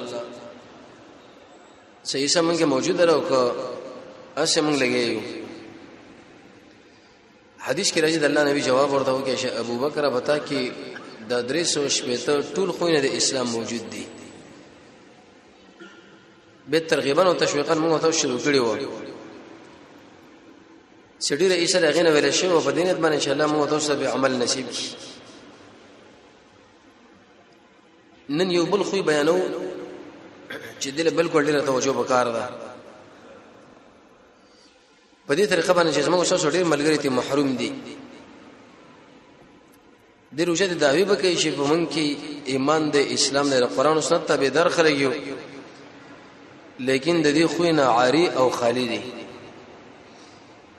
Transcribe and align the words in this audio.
صحیح 2.13 2.29
سمون 2.35 2.55
کې 2.59 2.65
موجود 2.73 2.95
درو 3.01 3.17
کو 3.29 3.41
اسه 4.43 4.59
مونږ 4.65 4.75
لګیو 4.85 5.19
حدیث 7.65 7.89
کې 7.93 7.99
راځي 8.03 8.19
د 8.23 8.25
الله 8.31 8.43
نبی 8.49 8.61
جواب 8.69 8.89
ورته 8.95 9.11
و 9.17 9.21
کې 9.27 9.45
ابو 9.65 9.73
بکر 9.83 10.03
پتا 10.17 10.35
کې 10.47 10.61
د 11.35 11.45
درې 11.53 11.63
سو 11.73 11.81
شپته 11.99 12.33
ټول 12.57 12.69
خوونه 12.79 12.97
د 13.05 13.07
اسلام 13.19 13.47
موجود 13.57 13.85
دي 13.93 14.03
به 16.69 16.79
ترغیبا 16.79 17.21
او 17.23 17.33
تشویقا 17.33 17.75
موږ 17.75 18.01
ته 18.01 18.11
شروع 18.11 18.39
کړی 18.39 18.57
و 18.57 18.77
سړي 21.21 21.41
رئیس 21.53 21.75
هغه 21.75 22.01
نه 22.03 22.09
ویل 22.11 22.31
شي 22.33 22.47
او 22.47 22.61
په 22.61 22.71
دینت 22.71 22.97
باندې 22.97 23.13
ان 23.13 23.19
شاء 23.19 23.33
الله 23.33 23.47
موږ 23.47 23.69
ته 23.69 23.79
سبب 23.79 24.03
عمل 24.03 24.31
نصیب 24.31 24.69
کی 24.71 24.87
نن 28.29 28.51
یو 28.51 28.65
بل 28.65 28.83
خو 28.83 29.01
بیانو 29.01 29.39
چې 30.79 30.87
دل 30.97 31.09
بل 31.09 31.27
کول 31.29 31.45
ډیره 31.45 31.65
توجه 31.65 31.91
وکړ 31.91 32.09
دا 32.09 32.49
په 35.27 35.35
دې 35.35 35.49
طریقه 35.49 35.73
باندې 35.73 35.95
چې 35.95 36.09
موږ 36.09 36.29
څو 36.29 36.49
ډیر 36.49 36.63
ملګری 36.65 36.97
ته 37.01 37.09
محروم 37.09 37.55
دي 37.57 37.71
د 40.37 40.41
روژه 40.43 40.67
د 40.67 40.77
دعوی 40.79 41.03
به 41.03 41.15
کې 41.15 41.37
چې 41.41 41.47
په 41.47 41.63
مونږ 41.65 41.87
کې 41.93 42.17
ایمان 42.53 42.91
د 42.91 42.95
اسلام 42.97 43.49
د 43.49 43.53
قران 43.75 43.95
او 43.95 44.01
سنت 44.01 44.27
تابع 44.27 44.47
در 44.49 44.69
خلګیو 44.69 45.30
لیکن 46.81 47.21
د 47.21 47.33
دې 47.33 47.45
خو 47.57 47.63
نه 47.63 47.81
عاری 47.83 48.27
او 48.37 48.49
خالی 48.49 48.87
دي 48.87 49.01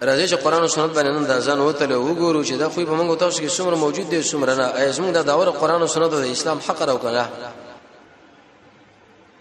راځي 0.02 0.26
چې 0.30 0.34
قران 0.34 0.62
او 0.62 0.68
سنت 0.68 0.92
باندې 0.94 1.08
نن 1.08 1.40
ځان 1.40 1.58
وته 1.60 1.86
له 1.86 1.96
وګورو 1.96 2.44
چې 2.44 2.52
دا 2.52 2.68
خو 2.68 2.84
په 2.84 2.94
موږ 2.96 3.18
تاسو 3.20 3.42
کې 3.42 3.50
څومره 3.50 3.76
موجود 3.76 4.08
دي 4.10 4.22
څومره 4.22 4.54
نه 4.60 4.66
ای 4.66 4.92
زموږ 4.92 5.10
د 5.14 5.24
داور 5.26 5.46
قران 5.50 5.82
او 5.82 5.86
سنت 5.86 6.10
د 6.10 6.24
اسلام 6.30 6.58
حق 6.66 6.82
راو 6.82 6.98
کړه 6.98 7.26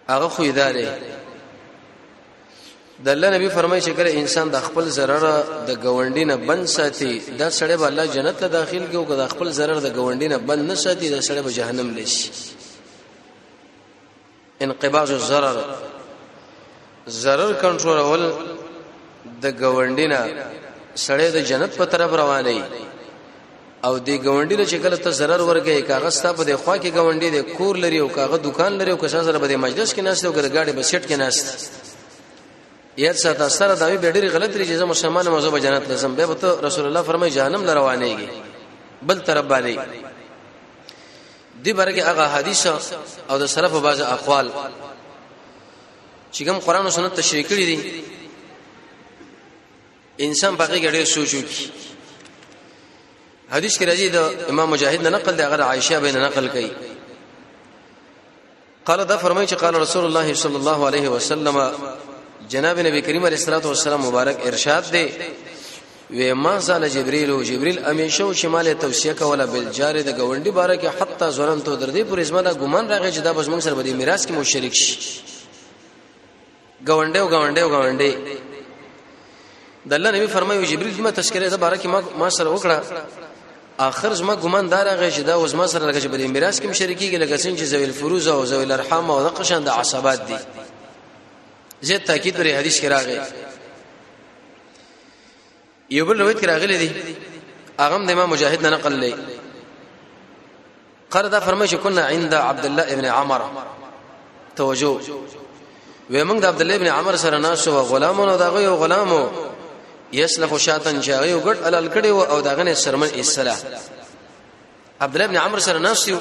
هغه 0.09 0.28
خو 0.28 0.44
ادارې 0.44 0.88
د 3.06 3.09
الله 3.09 3.30
نبی 3.36 3.50
فرمایي 3.50 3.82
چې 3.82 3.89
کله 3.98 4.12
انسان 4.17 4.50
د 4.52 4.59
خپل 4.62 4.89
zarar 4.92 5.23
د 5.70 5.80
گوندی 5.84 6.26
نه 6.26 6.36
بند 6.36 6.66
ساتي 6.66 7.20
دا 7.20 7.50
سړی 7.52 7.80
به 7.82 7.88
الله 7.88 8.06
جنت 8.08 8.38
ته 8.39 8.48
داخل 8.48 8.86
کیو 8.92 9.06
که 9.06 9.16
د 9.16 9.28
خپل 9.28 9.52
zarar 9.54 9.82
د 9.86 9.95
گوندی 9.98 10.28
نه 10.28 10.38
بند 10.38 10.67
نه 10.70 10.76
ساتي 10.76 11.09
دا 11.09 11.20
سړی 11.22 11.42
به 11.45 11.50
جهنم 11.52 11.95
لشي 11.98 12.32
انقباض 14.62 15.12
الزرر 15.12 15.64
zarar 17.10 17.54
کنټرولول 17.62 18.32
د 19.42 19.46
گاونډینا 19.62 20.22
سړی 21.06 21.28
د 21.32 21.38
جنت 21.50 21.72
په 21.80 21.86
طرف 21.86 22.14
رواني 22.14 22.62
او 23.86 23.98
د 23.98 24.10
گاونډي 24.26 24.56
له 24.60 24.66
شکل 24.72 24.94
ته 24.98 25.10
zarar 25.12 25.42
ورګي 25.50 25.82
کاغستا 25.88 26.34
په 26.38 26.44
د 26.44 26.52
خوا 26.62 26.78
کې 26.78 26.90
گاونډي 26.98 27.30
د 27.36 27.42
کور 27.58 27.76
لري 27.84 28.00
او 28.00 28.10
کاغه 28.10 28.38
دکان 28.38 28.72
لري 28.80 28.92
او 28.92 28.98
کښه 28.98 29.22
سره 29.28 29.38
په 29.40 29.48
د 29.48 29.54
مجلس 29.66 29.94
کې 29.94 30.02
ناشته 30.02 30.28
او 30.28 30.34
د 30.34 30.48
گاډي 30.56 30.72
په 30.78 30.82
سیټ 30.90 31.04
کې 31.10 31.16
ناشته 31.18 31.52
یاد 32.98 33.16
ساته 33.16 33.48
سره 33.50 33.73
دا 33.76 33.88
به 33.98 34.11
ډېری 34.16 34.28
غلط 34.34 34.50
لري 34.56 34.66
چې 34.67 34.82
مسلمان 34.94 35.28
موزه 35.28 35.52
په 35.52 35.60
جنت 35.60 35.90
لسم 35.90 36.16
به 36.16 36.34
ته 36.34 36.60
رسول 36.67 36.86
الله 36.86 37.02
فرمایي 37.04 37.32
جهنم 37.34 37.64
لروانيږي 37.66 38.30
بل 39.02 39.20
طرف 39.20 39.45
باندې 39.48 39.80
دی 41.64 41.73
برګه 41.73 42.04
هغه 42.10 42.26
حدیث 42.36 42.66
او 43.30 43.38
د 43.38 43.45
سلف 43.48 43.72
بعض 43.76 44.02
اقوال 44.02 44.50
چې 46.33 46.43
کوم 46.45 46.59
قران 46.59 46.86
او 46.86 46.92
سنت 46.92 47.14
تشریح 47.15 47.43
کړی 47.49 47.65
دي 47.69 48.03
انسان 50.25 50.53
باقي 50.58 50.80
ګړې 50.86 51.03
سوچ 51.15 51.31
وکړي 51.39 51.65
حدیث 53.55 53.75
کې 53.80 53.86
راځي 53.89 54.09
د 54.11 54.15
امام 54.52 54.69
مجاهد 54.73 55.02
نه 55.05 55.09
نقل 55.15 55.36
دی 55.37 55.43
هغه 55.43 55.64
عائشه 55.64 55.99
بین 55.99 56.17
نقل 56.17 56.45
کړي 56.53 56.69
قال 58.86 59.05
دا 59.05 59.17
فرمایي 59.17 59.47
چې 59.47 59.53
قال 59.64 59.73
رسول 59.83 60.05
الله 60.05 60.27
صلی 60.33 60.55
الله 60.55 60.80
علیه 60.89 61.08
وسلم 61.09 61.58
جناب 62.49 62.80
نبی 62.80 63.02
کریم 63.02 63.25
علیہ 63.25 63.37
الصلوۃ 63.37 63.65
والسلام 63.65 64.02
مبارک 64.02 64.37
ارشاد 64.45 64.83
دی 64.93 65.08
و 66.17 66.36
ما 66.36 66.59
زال 66.59 66.87
جبريل 66.95 67.30
او 67.31 67.43
جبريل 67.43 67.80
امیشه 67.86 68.21
او 68.23 68.33
شمال 68.33 68.73
توصیه 68.80 69.13
کوله 69.13 69.45
بل 69.45 69.71
جار 69.71 70.02
د 70.02 70.09
غونډي 70.09 70.49
باره 70.49 70.75
کې 70.75 70.86
حتی 71.02 71.31
زرن 71.31 71.61
تو 71.63 71.75
در 71.75 71.87
دې 71.87 72.03
پر 72.11 72.19
ازمنه 72.19 72.53
ګمان 72.53 72.89
راغی 72.89 73.11
چې 73.11 73.19
دا 73.19 73.31
بس 73.33 73.45
موږ 73.45 73.59
سره 73.59 73.73
به 73.73 73.93
میراث 73.93 74.27
کې 74.27 74.31
مشرک 74.33 74.73
شي 74.73 74.95
غونډه 76.89 77.17
او 77.23 77.27
غونډه 77.33 77.59
او 77.65 77.69
غونډه 77.75 78.09
د 79.86 79.92
الله 79.95 80.09
نبی 80.15 80.27
فرمایو 80.36 80.64
جبريل 80.71 80.93
زما 80.99 81.11
تذکرې 81.19 81.47
ده 81.53 81.58
بارکه 81.58 81.87
ما 81.87 82.03
ما 82.19 82.30
سره 82.30 82.49
وکړه 82.55 82.77
اخر 83.80 84.14
زما 84.14 84.33
ګماندار 84.43 84.86
هغه 84.93 85.09
چې 85.15 85.19
دا 85.19 85.36
وزما 85.37 85.67
سره 85.67 85.86
لکه 85.89 85.99
چې 86.02 86.08
بل 86.08 86.21
میراث 86.27 86.61
کې 86.61 86.65
مشارکیږي 86.65 87.17
لکه 87.23 87.37
څنګه 87.37 87.59
چې 87.59 87.69
زوی 87.73 87.83
الفروز 87.83 88.27
او 88.27 88.45
زوی 88.45 88.64
الارحام 88.64 89.11
او 89.11 89.23
دغه 89.30 89.43
شند 89.43 89.69
عصبات 89.69 90.21
دي 90.27 90.37
زه 91.81 91.97
تاکید 91.97 92.39
لري 92.39 92.55
حدیث 92.58 92.80
کې 92.81 92.86
راغی 92.86 93.19
یو 95.89 96.05
بل 96.05 96.19
روایت 96.21 96.42
کې 96.42 96.45
راغلی 96.45 96.77
دی 96.77 96.89
اغه 97.80 98.05
د 98.05 98.09
امام 98.11 98.30
مجاهد 98.30 98.61
نه 98.61 98.69
نقل 98.69 98.99
لې 99.09 99.15
قردا 101.09 101.39
فرمایي 101.39 101.69
چې 101.71 101.75
كنا 101.75 102.05
عند 102.05 102.33
عبد 102.33 102.65
الله 102.65 102.83
ابن 102.83 103.05
عمر 103.05 103.42
توجه 104.55 104.99
و 106.11 106.14
موږ 106.26 106.38
د 106.42 106.45
عبد 106.52 106.61
الله 106.61 106.76
ابن 106.76 106.88
عمر 106.88 107.16
سره 107.16 107.38
ناشو 107.38 107.72
غلامونو 107.92 108.33
دغه 108.45 108.60
یو 108.67 108.76
غلامو 108.83 109.20
یسلخ 110.22 110.52
شاتن 110.67 110.95
چاغي 111.05 111.33
وګټ 111.39 111.58
علل 111.67 111.88
کړي 111.94 112.10
او 112.33 112.38
دغه 112.49 112.64
نه 112.67 112.73
سرمن 112.86 113.10
اسلام 113.22 113.60
عبد 115.04 115.14
الله 115.16 115.26
ابن 115.30 115.38
عمر 115.45 115.60
سره 115.60 115.80
ناشو 115.86 116.17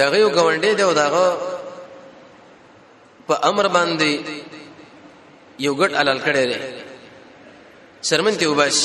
دغه 0.00 0.16
یو 0.18 0.30
غونډې 0.36 0.72
دی 0.78 0.82
او 0.82 0.92
دغه 0.92 1.24
په 3.28 3.34
امر 3.50 3.66
باندې 3.66 4.10
یو 5.58 5.72
غټ 5.82 5.92
علل 6.00 6.18
کړي 6.26 6.44
لري 6.52 6.84
سرمن 8.10 8.38
ته 8.42 8.46
وباش 8.50 8.76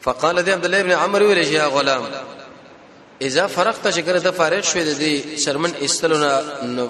فقال 0.00 0.42
دی 0.42 0.52
عبد 0.52 0.64
الله 0.64 0.80
ابن 0.80 0.92
عمر 0.92 1.22
ویل 1.22 1.44
شي 1.44 1.58
غلام 1.78 2.02
اذا 3.28 3.46
فرغت 3.46 3.86
شکر 3.96 4.16
د 4.22 4.30
فارغ 4.38 4.62
شوې 4.70 4.82
د 4.90 4.94
دې 5.02 5.40
شرمن 5.44 5.72
استلونه 5.86 6.32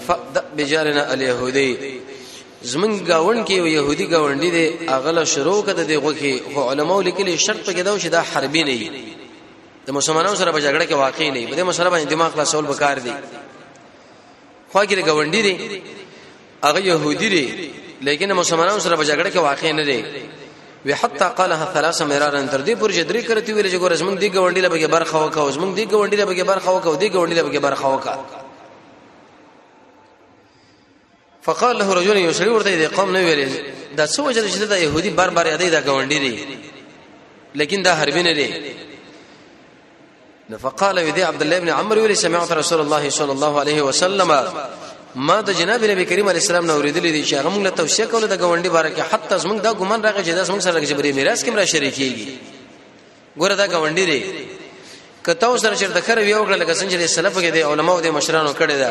فقد 0.06 0.38
بجارنا 0.56 1.02
اليهودي 1.12 1.76
زمون 2.72 2.92
گاون 3.10 3.38
کې 3.44 3.50
یو 3.52 3.66
يهودي 3.66 4.06
گاونډي 4.12 4.50
دی 4.56 4.88
اغله 4.96 5.24
شروع 5.34 5.56
کده 5.68 5.82
دی 5.90 5.96
غوخي 6.04 6.34
خو 6.54 6.68
علماو 6.72 7.00
لیکلي 7.08 7.36
شرط 7.46 7.68
کې 7.70 7.82
دا 7.88 7.98
چې 7.98 8.06
دا 8.16 8.20
حربي 8.22 8.62
نه 8.64 9.02
د 9.86 9.90
مسلمانانو 9.98 10.36
سره 10.36 10.52
په 10.52 10.60
جګړه 10.60 10.88
کې 10.88 10.92
واقع 10.92 11.30
نه 11.36 11.46
بده 11.52 11.64
مسله 11.70 11.90
باندې 11.90 12.08
دماغ 12.14 12.30
خلاصول 12.34 12.64
وکړ 12.72 12.98
دی 12.98 13.12
خو 14.72 14.84
کې 14.86 15.04
گاونډي 15.06 15.52
دی 15.58 15.82
اغه 16.70 16.80
يهودي 16.80 17.28
دی 17.34 17.70
لیکن 18.06 18.32
مسلمانانو 18.42 18.80
سره 18.86 18.96
په 19.00 19.04
جګړه 19.04 19.32
کې 19.32 19.36
واقع 19.48 19.72
نه 19.80 19.84
دی 19.90 20.04
وی 20.86 20.94
حتا 20.94 21.28
قالها 21.28 21.72
ثلاثه 21.74 22.04
مرارا 22.04 22.46
تر 22.46 22.58
دې 22.64 22.78
پورې 22.78 23.06
درې 23.10 23.26
کرتی 23.28 23.52
ویل 23.52 23.70
چې 23.72 23.78
ګور 23.80 23.92
زمنګ 23.96 24.18
دی 24.18 24.28
ګونډې 24.30 24.58
لبګي 24.66 24.86
برخه 24.86 25.18
وکاو 25.24 25.50
زمنګ 25.50 25.74
دی 25.74 25.84
ګونډې 25.86 26.14
لبګي 26.14 26.42
برخه 26.42 26.70
وکاو 26.76 26.94
دی 26.94 27.08
ګونډې 27.10 27.32
لبګي 27.32 27.58
برخه 27.58 27.88
وکاو 27.94 28.22
فقال 31.42 31.78
له 31.78 31.94
رجل 31.94 32.16
یوسری 32.16 32.48
ورته 32.50 32.70
دې 32.70 32.98
قوم 32.98 33.12
نه 33.12 33.20
ویل 33.24 33.52
دا 33.96 34.06
څو 34.06 34.20
وجه 34.20 34.48
چې 34.50 34.58
دا 34.68 34.76
يهودي 34.78 35.10
بار 35.10 35.30
بار 35.30 35.46
اده 35.46 35.68
دا 35.68 35.80
ګونډې 35.80 36.20
دي 36.20 36.58
لیکن 37.54 37.82
دا 37.82 37.94
حربي 37.94 38.22
نه 38.22 38.32
دي 38.32 38.72
فقال 40.58 41.06
ودي 41.08 41.22
عبد 41.22 41.42
الله 41.42 41.58
بن 41.58 41.68
عمرو 41.68 42.00
ویل 42.02 42.16
سمعت 42.16 42.52
رسول 42.52 42.80
الله 42.80 43.10
صلى 43.10 43.32
الله 43.32 43.60
عليه 43.60 43.82
وسلم 43.82 44.30
ما 45.14 45.40
د 45.46 45.50
جناب 45.58 45.84
نبی 45.90 46.04
کریم 46.04 46.28
علی 46.28 46.38
السلام 46.38 46.66
نو 46.66 46.72
اوریدلې 46.74 47.12
دي 47.14 47.24
چې 47.24 47.34
هغه 47.34 47.50
موږ 47.54 47.62
له 47.64 47.70
توصیه 47.80 48.04
کوله 48.12 48.26
د 48.28 48.34
غونډي 48.42 48.68
باره 48.76 48.88
کې 48.94 49.02
حتی 49.12 49.34
زموږ 49.38 49.58
دا 49.66 49.70
ګمان 49.80 50.00
راغی 50.04 50.22
چې 50.24 50.32
دا 50.40 50.44
زموږ 50.50 50.58
سره 50.66 50.76
جبري 50.90 51.10
میراث 51.18 51.40
کې 51.44 51.50
را 51.60 51.64
شریکيږي 51.72 52.28
ګوره 53.40 53.54
دا 53.60 53.66
غونډي 53.66 54.04
دی 54.10 54.20
کته 55.28 55.46
سره 55.58 55.74
چې 55.76 55.84
د 55.98 56.00
خر 56.06 56.18
ویو 56.18 56.44
کړل 56.46 56.58
لکه 56.62 56.74
څنګه 56.80 56.96
چې 57.02 57.06
سلف 57.16 57.34
کې 57.36 57.50
دي 57.58 57.62
علماو 57.72 58.00
دي 58.06 58.10
مشرانو 58.16 58.52
کړي 58.62 58.76
دا 58.82 58.88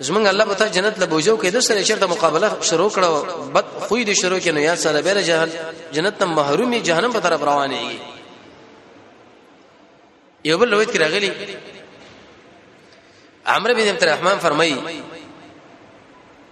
زمونږ 0.00 0.26
الله 0.34 0.44
پتا 0.54 0.64
جنت 0.78 0.94
له 1.04 1.08
بوجو 1.14 1.34
کې 1.42 1.48
د 1.56 1.58
سره 1.68 1.80
چرته 1.92 2.06
مقابله 2.16 2.46
شروع 2.72 2.90
کړو 2.96 3.10
بد 3.58 3.66
خوې 3.80 4.02
دي 4.06 4.14
شروع 4.22 4.38
کې 4.38 4.48
نو 4.54 4.60
یا 4.68 4.74
سره 4.86 4.98
بیره 5.10 5.22
جهل 5.30 5.50
جنت 5.98 6.14
ته 6.22 6.26
محرومي 6.38 6.78
جهنم 6.90 7.10
په 7.16 7.20
طرف 7.28 7.40
روانېږي 7.50 7.98
یو 10.44 10.58
بل 10.58 10.74
وخت 10.74 10.96
راغلی 11.02 11.30
عمرو 13.46 13.74
بن 13.74 13.88
عبد 13.88 14.02
الرحمن 14.02 14.38
فرمایي 14.42 14.76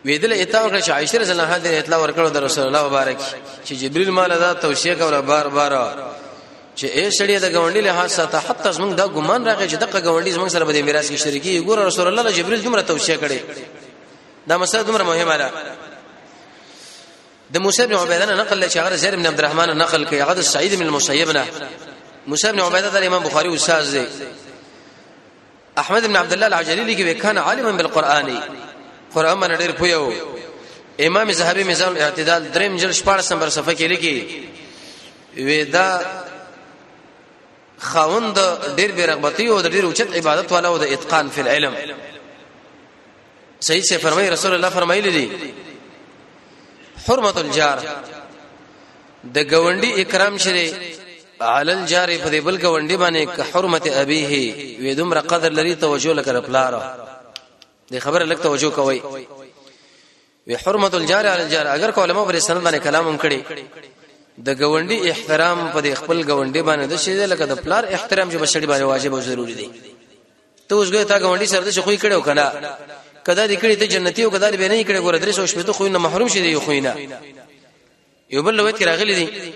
ویدل 0.05 0.33
اتام 0.33 0.71
کړ 0.71 0.81
چې 0.85 0.91
عائشه 0.91 1.19
رضی 1.19 1.33
الله 1.33 1.43
عنها 1.43 1.79
اطلاع 1.79 1.99
ورکړو 2.01 2.29
د 2.35 2.43
رسول 2.43 2.67
الله 2.67 2.83
مبارک 2.89 3.17
چې 3.65 3.73
جبريل 3.73 4.11
مال 4.11 4.31
دا 4.39 4.53
توصيه 4.53 4.95
کوله 4.95 5.21
بار 5.21 5.49
بار 5.49 5.73
چې 6.77 6.85
اے 6.85 7.11
سړی 7.11 7.43
د 7.43 7.53
غونډې 7.55 7.83
له 7.87 7.93
حادثه 7.93 8.39
حتی 8.39 8.73
زمونږ 8.73 8.95
دا 8.95 9.07
ګمان 9.07 9.47
راغی 9.47 9.69
چې 9.69 9.75
دغه 9.77 10.01
غونډې 10.01 10.29
زمونږ 10.35 10.49
سره 10.49 10.65
به 10.65 10.83
میراث 10.83 11.11
کې 11.11 11.15
شریکي 11.15 11.61
ګور 11.65 11.79
رسول 11.79 12.07
الله 12.07 12.31
جبريل 12.31 12.63
جمره 12.63 12.81
توصيه 12.81 13.17
کړي 13.17 13.39
دا 14.47 14.57
مسله 14.59 14.83
دومره 14.83 15.03
مهمه 15.03 15.37
ده 15.39 15.51
د 17.53 17.59
موسی 17.59 17.87
بن 17.87 17.95
عبیده 17.95 18.35
نقل 18.35 18.69
چې 18.69 18.77
هغه 18.77 18.97
زهر 18.97 19.17
بن 19.17 19.27
عبد 19.27 19.39
الرحمن 19.39 19.69
نقل 19.77 20.05
کوي 20.05 20.23
هغه 20.23 20.41
سعید 20.43 20.75
بن 20.75 20.83
المسیب 20.83 21.31
نه 21.31 21.47
موسی 22.27 22.53
بن 22.53 22.61
عبیده 22.61 22.89
د 23.01 23.07
امام 23.07 23.23
بخاری 23.23 23.55
استاد 23.55 23.85
دی 23.93 24.05
احمد 25.79 26.07
بن 26.07 26.17
عبد 26.17 26.33
الله 26.33 26.47
العجلی 26.47 26.85
لیکي 26.85 27.05
وکانه 27.15 27.41
عالما 27.41 27.71
بالقرآنی 27.71 28.39
قران 29.15 29.41
باندې 29.41 29.57
ډېر 29.61 29.73
پویو 29.73 30.13
امام 31.07 31.33
زهبي 31.33 31.65
میزان 31.65 31.97
الاعتدال 31.97 32.51
دریم 32.55 32.77
جل 32.77 32.93
14 32.93 33.33
نمبر 33.33 33.49
صفحه 33.49 33.75
کې 33.75 33.83
لیکي 33.83 34.45
ودا 35.39 36.01
خاوند 37.79 38.39
ډېر 38.77 38.91
بیرغبتی 38.95 39.47
او 39.47 39.63
ډېر 39.63 39.85
اوچت 39.85 40.17
عبادت 40.17 40.53
والا 40.53 40.69
او 40.69 40.77
د 40.79 40.83
اتقان 40.85 41.29
فی 41.31 41.41
العلم 41.41 41.75
صحیح 43.61 43.83
سے 43.91 43.99
فرمای 43.99 44.31
رسول 44.31 44.55
الله 44.55 44.69
فرمایلی 44.69 45.11
دي 45.11 45.53
حرمت 47.09 47.37
الجار 47.39 47.79
د 49.35 49.39
گوندی 49.55 49.93
اکرام 50.03 50.37
شری 50.39 50.71
علی 51.41 51.73
الجار 51.73 52.09
په 52.17 52.29
دې 52.31 52.45
بل 52.45 52.59
گوندی 52.67 52.97
باندې 52.99 53.41
حرمت 53.55 53.87
ابیه 53.89 54.33
وې 54.81 54.97
دومره 54.97 55.21
قدر 55.21 55.49
لري 55.53 55.75
توجه 55.75 56.13
لکره 56.13 56.41
پلاره 56.41 57.08
دې 57.91 57.99
خبره 57.99 58.25
لګ 58.25 58.39
توجه 58.43 58.69
کوي 58.71 59.03
وی 60.47 60.57
حرمت 60.57 60.95
الجار 60.95 61.27
علی 61.27 61.43
الجار 61.43 61.67
اگر 61.67 61.91
کو 61.91 62.05
علماء 62.05 62.25
پر 62.25 62.39
سند 62.39 62.63
باندې 62.65 62.75
کلام 62.83 63.09
هم 63.09 63.19
کړي 63.19 63.43
د 64.47 64.59
گوندی 64.61 65.11
احترام 65.11 65.71
په 65.73 65.95
خپل 65.95 66.23
گوندی 66.29 66.63
باندې 66.63 66.85
د 66.93 66.97
شی 66.97 67.27
لکه 67.27 67.45
د 67.47 67.53
پلار 67.63 67.85
احترام 67.93 68.31
چې 68.31 68.35
بشړي 68.35 68.67
باندې 68.67 68.83
واجب 68.83 69.15
او 69.15 69.21
ضروری 69.21 69.55
دی 69.55 69.71
ته 70.69 70.75
اوس 70.75 70.89
ګټه 70.91 71.23
گوندی 71.23 71.47
سره 71.47 71.61
د 71.65 71.71
شخوي 71.71 71.99
کړي 71.99 72.13
او 72.13 72.23
کنا 72.23 72.75
کدا 73.25 73.47
دې 73.49 73.57
کړي 73.63 73.79
ته 73.81 73.87
جنتی 73.87 74.23
او 74.25 74.31
کدا 74.31 74.51
دې 74.51 74.61
نه 74.61 74.83
کړي 74.85 75.03
ګور 75.05 75.15
درس 75.19 75.39
او 75.39 75.47
شپته 75.47 75.73
خو 75.73 75.87
نه 75.89 75.99
محروم 75.99 76.29
شي 76.29 76.41
دی 76.43 76.57
خو 76.57 76.73
نه 76.73 77.19
یو 78.31 78.43
بل 78.43 78.55
لوت 78.55 78.79
کې 78.79 78.83
راغلي 78.83 79.15
دی 79.15 79.53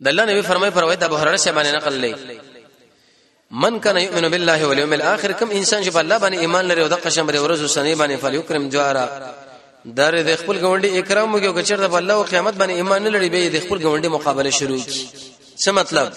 د 0.00 0.08
الله 0.08 0.24
نبی 0.24 0.42
فرمایي 0.42 0.72
پر 0.72 0.84
وایي 0.84 0.96
د 0.96 1.02
ابو 1.04 1.16
هرره 1.16 1.36
باندې 1.36 1.74
نقل 1.76 1.94
لې 2.04 2.42
من 3.52 3.80
کان 3.84 3.96
یؤمن 4.00 4.28
بالله 4.30 4.66
والیوم 4.66 4.92
الاخر 4.92 5.32
کم 5.32 5.50
انسان 5.50 5.82
چې 5.84 5.90
په 5.90 5.96
الله 5.98 6.18
باندې 6.18 6.38
ایمان 6.40 6.64
لري 6.68 6.82
او 6.82 6.88
د 6.88 6.92
قشم 6.94 7.30
لري 7.30 7.38
ورځو 7.38 7.68
سنې 7.70 7.98
باندې 8.00 8.16
فلیکرم 8.22 8.68
جوارا 8.68 9.08
در 9.96 10.22
د 10.22 10.36
خپل 10.36 10.58
غونډي 10.58 10.98
اکرام 10.98 11.34
وکړي 11.36 11.44
او 11.46 11.52
کچر 11.54 11.76
د 11.88 11.94
الله 11.94 12.14
او 12.14 12.22
قیامت 12.22 12.54
باندې 12.54 12.70
ایمان 12.70 13.02
نه 13.04 13.10
لري 13.10 13.28
به 13.28 13.48
د 13.48 13.60
خپل 13.60 13.78
غونډي 13.82 14.06
مقابله 14.08 14.50
شروع 14.50 14.78
کی 14.82 15.08
څه 15.64 15.68
مطلب 15.68 16.12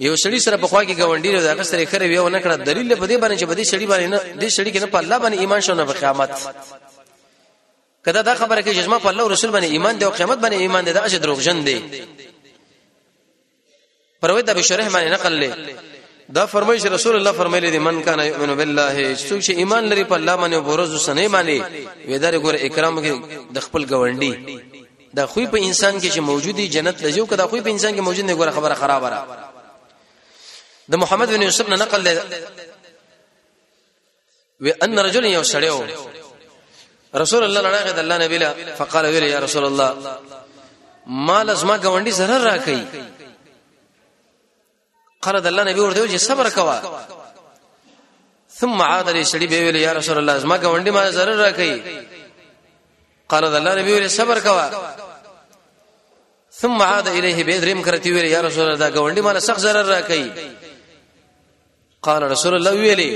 یو 0.00 0.14
سړی 0.16 0.38
سره 0.38 0.56
په 0.56 0.66
خوا 0.66 0.84
کې 0.84 0.98
غونډي 1.00 1.26
او 1.36 1.40
دغه 1.42 1.62
سره 1.62 1.84
خره 1.84 2.04
ویو 2.06 2.28
نه 2.28 2.40
کړه 2.42 2.66
دلیل 2.68 2.94
په 2.96 3.06
دې 3.08 3.16
باندې 3.22 3.36
چې 3.40 3.44
په 3.48 3.54
دې 3.58 3.64
سړی 3.72 3.86
باندې 3.92 4.04
نه 4.12 4.18
دې 4.42 4.48
سړی 4.56 4.72
کې 4.74 4.80
نه 4.84 4.86
په 4.86 4.98
الله 5.02 5.18
باندې 5.18 5.38
ایمان 5.38 5.60
شونه 5.60 5.84
په 5.86 5.92
قیامت 5.92 6.30
کدا 8.04 8.22
دا 8.22 8.34
خبره 8.34 8.60
کې 8.62 8.68
جسمه 8.68 8.98
په 8.98 9.06
الله 9.08 9.22
او 9.22 9.28
رسول 9.28 9.50
باندې 9.52 9.64
ایمان 9.74 9.98
دی 9.98 10.04
او 10.04 10.10
قیامت 10.10 10.38
باندې 10.42 10.52
ایمان 10.54 10.84
دی 10.84 10.92
دا 10.92 11.08
چې 11.08 11.14
دروغجن 11.22 11.64
دی 11.64 11.82
پروي 14.20 14.42
د 14.42 14.50
بشره 14.60 14.88
باندې 14.88 15.08
نقل 15.16 15.32
لې 15.40 15.50
دا 16.28 16.46
فرمایي 16.46 16.80
چې 16.80 16.86
رسول 16.86 17.16
الله 17.16 17.32
فرمایلی 17.32 17.70
دی 17.70 17.78
من 17.78 18.02
کان 18.02 18.20
یؤمن 18.20 18.54
بالله 18.54 19.14
څوک 19.16 19.40
چې 19.42 19.50
ایمان 19.50 19.84
لري 19.88 20.04
په 20.04 20.14
الله 20.14 20.36
باندې 20.36 20.54
او 20.54 20.72
ورځو 20.76 20.98
سنې 21.06 21.28
باندې 21.32 21.62
وې 22.08 22.18
دا 22.18 22.30
ګور 22.38 22.54
اکرام 22.54 23.02
کې 23.02 23.26
د 23.52 23.60
خپل 23.60 23.84
ګوندی 23.86 24.58
دا 25.14 25.26
خو 25.26 25.40
په 25.46 25.58
انسان 25.58 26.00
کې 26.00 26.12
چې 26.14 26.18
موجودی 26.18 26.68
جنت 26.68 27.02
لجو 27.02 27.26
کدا 27.26 27.46
خو 27.46 27.56
په 27.56 27.70
انسان 27.70 27.94
کې 27.96 28.00
موجود 28.00 28.24
نه 28.24 28.34
ګور 28.34 28.50
خبره 28.50 28.74
خرابه 28.74 29.08
را 29.08 29.48
د 30.90 30.94
محمد 30.96 31.26
بن 31.28 31.42
یوسف 31.42 31.68
نه 31.68 31.76
نقل 31.76 32.02
لري 32.04 32.20
و 34.60 34.68
ان 34.84 34.98
رجل 34.98 35.24
یو 35.24 35.42
سړیو 35.44 35.82
رسول 37.14 37.44
الله 37.44 37.60
لړغه 37.62 37.90
د 37.90 37.98
الله 37.98 38.18
نبی 38.24 38.38
له 38.38 38.54
فقال 38.78 39.06
ویل 39.06 39.22
یا 39.22 39.40
رسول 39.40 39.64
الله 39.64 39.96
مال 41.06 41.50
از 41.50 41.64
ما 41.64 41.76
ګوندی 41.78 42.10
zarar 42.12 42.44
را 42.44 42.56
کوي 42.58 42.86
قرض 45.24 45.46
الله 45.46 45.62
نبی 45.70 45.80
ورته 45.80 46.06
چې 46.12 46.16
صبر 46.28 46.48
کوا 46.50 46.80
ثم 48.60 48.82
عاد 48.82 49.08
لي 49.08 49.24
سړي 49.24 49.46
به 49.52 49.60
ویل 49.64 49.76
یا 49.76 49.92
رسول 49.92 50.18
الله 50.18 50.38
زما 50.38 50.56
غونډي 50.58 50.90
ما 50.90 51.10
ضرر 51.10 51.36
راکې 51.44 51.70
قرض 53.28 53.54
الله 53.54 53.74
نبی 53.74 53.92
ویل 53.92 54.08
صبر 54.10 54.38
کوا 54.40 54.70
ثم 56.60 56.82
عاد 56.82 57.08
الیه 57.08 57.44
به 57.44 57.58
دریم 57.60 57.82
کرتی 57.82 58.10
ویل 58.12 58.24
یا 58.24 58.40
رسول 58.40 58.62
الله 58.64 58.88
دا 58.88 58.90
غونډي 58.90 59.18
ما 59.24 59.40
سخت 59.40 59.60
ضرر 59.60 59.84
راکې 60.00 60.22
قال 62.02 62.22
رسول 62.22 62.54
الله 62.54 62.70
ویلي 62.70 63.12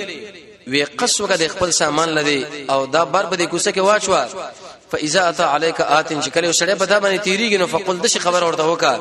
وی 0.66 0.84
قصو 0.84 1.26
کده 1.26 1.48
خپل 1.48 1.70
سامان 1.70 2.08
لدی 2.08 2.46
او 2.70 2.86
دا 2.86 3.04
بار 3.04 3.26
بده 3.26 3.46
کوسه 3.46 3.72
کې 3.72 3.78
واچوا 3.78 4.26
فاذا 4.92 5.28
اتى 5.30 5.42
عليك 5.42 5.80
اتن 5.80 6.22
شکل 6.22 6.52
سړی 6.54 6.74
په 6.78 6.84
دا 6.84 6.98
باندې 7.00 7.20
تیریږي 7.20 7.58
نو 7.58 7.66
فقل 7.66 7.98
دشي 8.00 8.18
خبر 8.20 8.44
ورته 8.44 8.66
وکا 8.66 9.00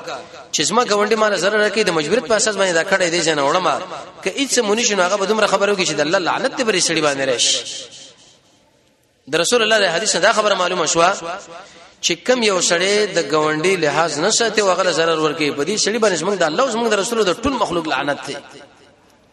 چې 0.58 0.62
زما 0.62 0.84
غونډي 0.84 1.14
مال 1.16 1.38
زره 1.40 1.68
راکې 1.70 1.80
د 1.86 1.90
مجبوریت 1.92 2.26
په 2.26 2.36
اساس 2.36 2.56
باندې 2.56 2.72
دا 2.74 2.84
کړه 2.84 3.10
دی 3.12 3.22
جن 3.22 3.40
وړم 3.40 3.68
ک 4.24 4.28
هیڅ 4.38 4.60
مونږ 4.60 4.92
نه 4.92 5.04
هغه 5.08 5.16
به 5.18 5.26
دومره 5.26 5.46
خبر 5.48 5.74
وکړي 5.76 5.88
چې 5.88 5.92
د 5.94 6.00
الله 6.02 6.20
لعنت 6.20 6.62
پر 6.62 6.80
سړی 6.80 7.02
باندې 7.06 7.30
راشي 7.32 7.60
د 9.30 9.36
رسول 9.38 9.62
الله 9.62 9.80
د 9.80 9.84
حدیث 9.96 10.16
دا 10.16 10.34
خبره 10.34 10.54
معلومه 10.56 10.86
شوه 10.86 11.14
چې 12.06 12.12
کم 12.26 12.44
یو 12.44 12.62
سړی 12.62 13.16
د 13.18 13.32
غونډي 13.32 13.76
لحاظ 13.86 14.20
نه 14.20 14.30
ساتي 14.30 14.62
او 14.62 14.70
هغه 14.72 14.94
zarar 14.94 15.20
ورکې 15.26 15.58
په 15.58 15.64
دې 15.66 15.84
سړی 15.86 16.00
باندې 16.06 16.18
زمونږ 16.24 16.38
د 16.40 16.44
الله 16.44 16.64
او 16.64 16.72
زمونږ 16.72 16.90
د 16.90 16.94
رسول 17.00 17.24
د 17.26 17.34
ټول 17.44 17.50
مخلوق 17.62 17.88
لعنت 17.88 18.26
دی 18.28 18.38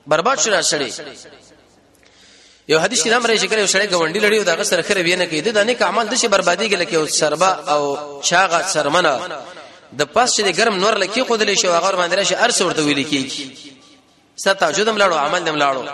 برباد 0.06 0.38
شوه 0.38 0.62
سړی 0.62 0.90
یو 2.68 2.78
حدیث 2.84 3.06
دا 3.08 3.18
مرای 3.18 3.38
شکر 3.38 3.58
یو 3.58 3.66
سړی 3.66 3.86
غونډی 4.00 4.20
لړی 4.24 4.36
او 4.38 4.42
دغه 4.44 4.62
سره 4.64 4.82
خره 4.82 5.02
وینه 5.02 5.26
کید 5.26 5.48
د 5.48 5.58
نیک 5.68 5.82
عمل 5.90 6.06
د 6.08 6.14
شي 6.14 6.28
بربادي 6.28 6.68
کې 6.70 6.72
لکه 6.82 6.96
او 6.98 7.06
سربا 7.06 7.48
او 7.74 7.82
چاغه 8.28 8.60
سرمنه 8.74 9.14
د 9.98 10.02
پاس 10.14 10.30
چې 10.36 10.42
ګرم 10.58 10.74
نور 10.82 10.94
لکی 10.96 11.22
خودلې 11.28 11.58
شو 11.62 11.72
هغه 11.72 11.92
باندې 12.00 12.14
راشي 12.18 12.34
ارس 12.36 12.62
ورته 12.62 12.82
ویل 12.82 13.04
کیږي 13.12 13.44
ستا 14.36 14.68
وجودم 14.68 14.96
لاړو 14.98 15.14
عمل 15.26 15.44
دم 15.44 15.56
لاړو 15.62 15.88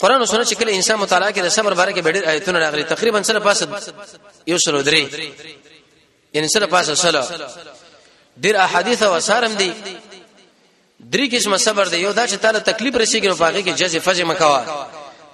قران 0.00 0.20
او 0.20 0.26
سنت 0.26 0.48
چې 0.50 0.54
کله 0.56 0.72
انسان 0.72 0.96
مطالعه 0.98 1.30
کوي 1.30 1.42
د 1.42 1.48
صبر 1.48 1.74
باره 1.74 1.92
کې 1.92 2.02
ډېر 2.04 2.26
آیتونه 2.28 2.58
راغلي 2.58 2.84
تقریبا 2.84 3.22
سره 3.22 3.38
پاس 3.38 3.64
یو 4.46 4.58
سره 4.58 4.82
درې 4.82 5.04
یعنی 6.34 6.48
سره 6.48 6.66
پاس 6.66 6.90
سره 6.90 7.26
ډېر 8.40 8.56
احادیث 8.56 9.02
او 9.02 9.14
اثارم 9.16 9.52
دي 9.54 9.72
درې 11.00 11.34
قسمه 11.34 11.56
صبر 11.56 11.88
دی 11.88 11.96
یو 11.98 12.12
دا 12.12 12.26
چې 12.26 12.34
تعالی 12.40 12.58
تکلیف 12.60 12.94
رسیږي 12.94 13.26
نو 13.28 13.36
پاګه 13.36 13.62
کې 13.64 13.76
جزې 13.78 13.98
فزې 14.04 14.24
مکوا 14.24 14.84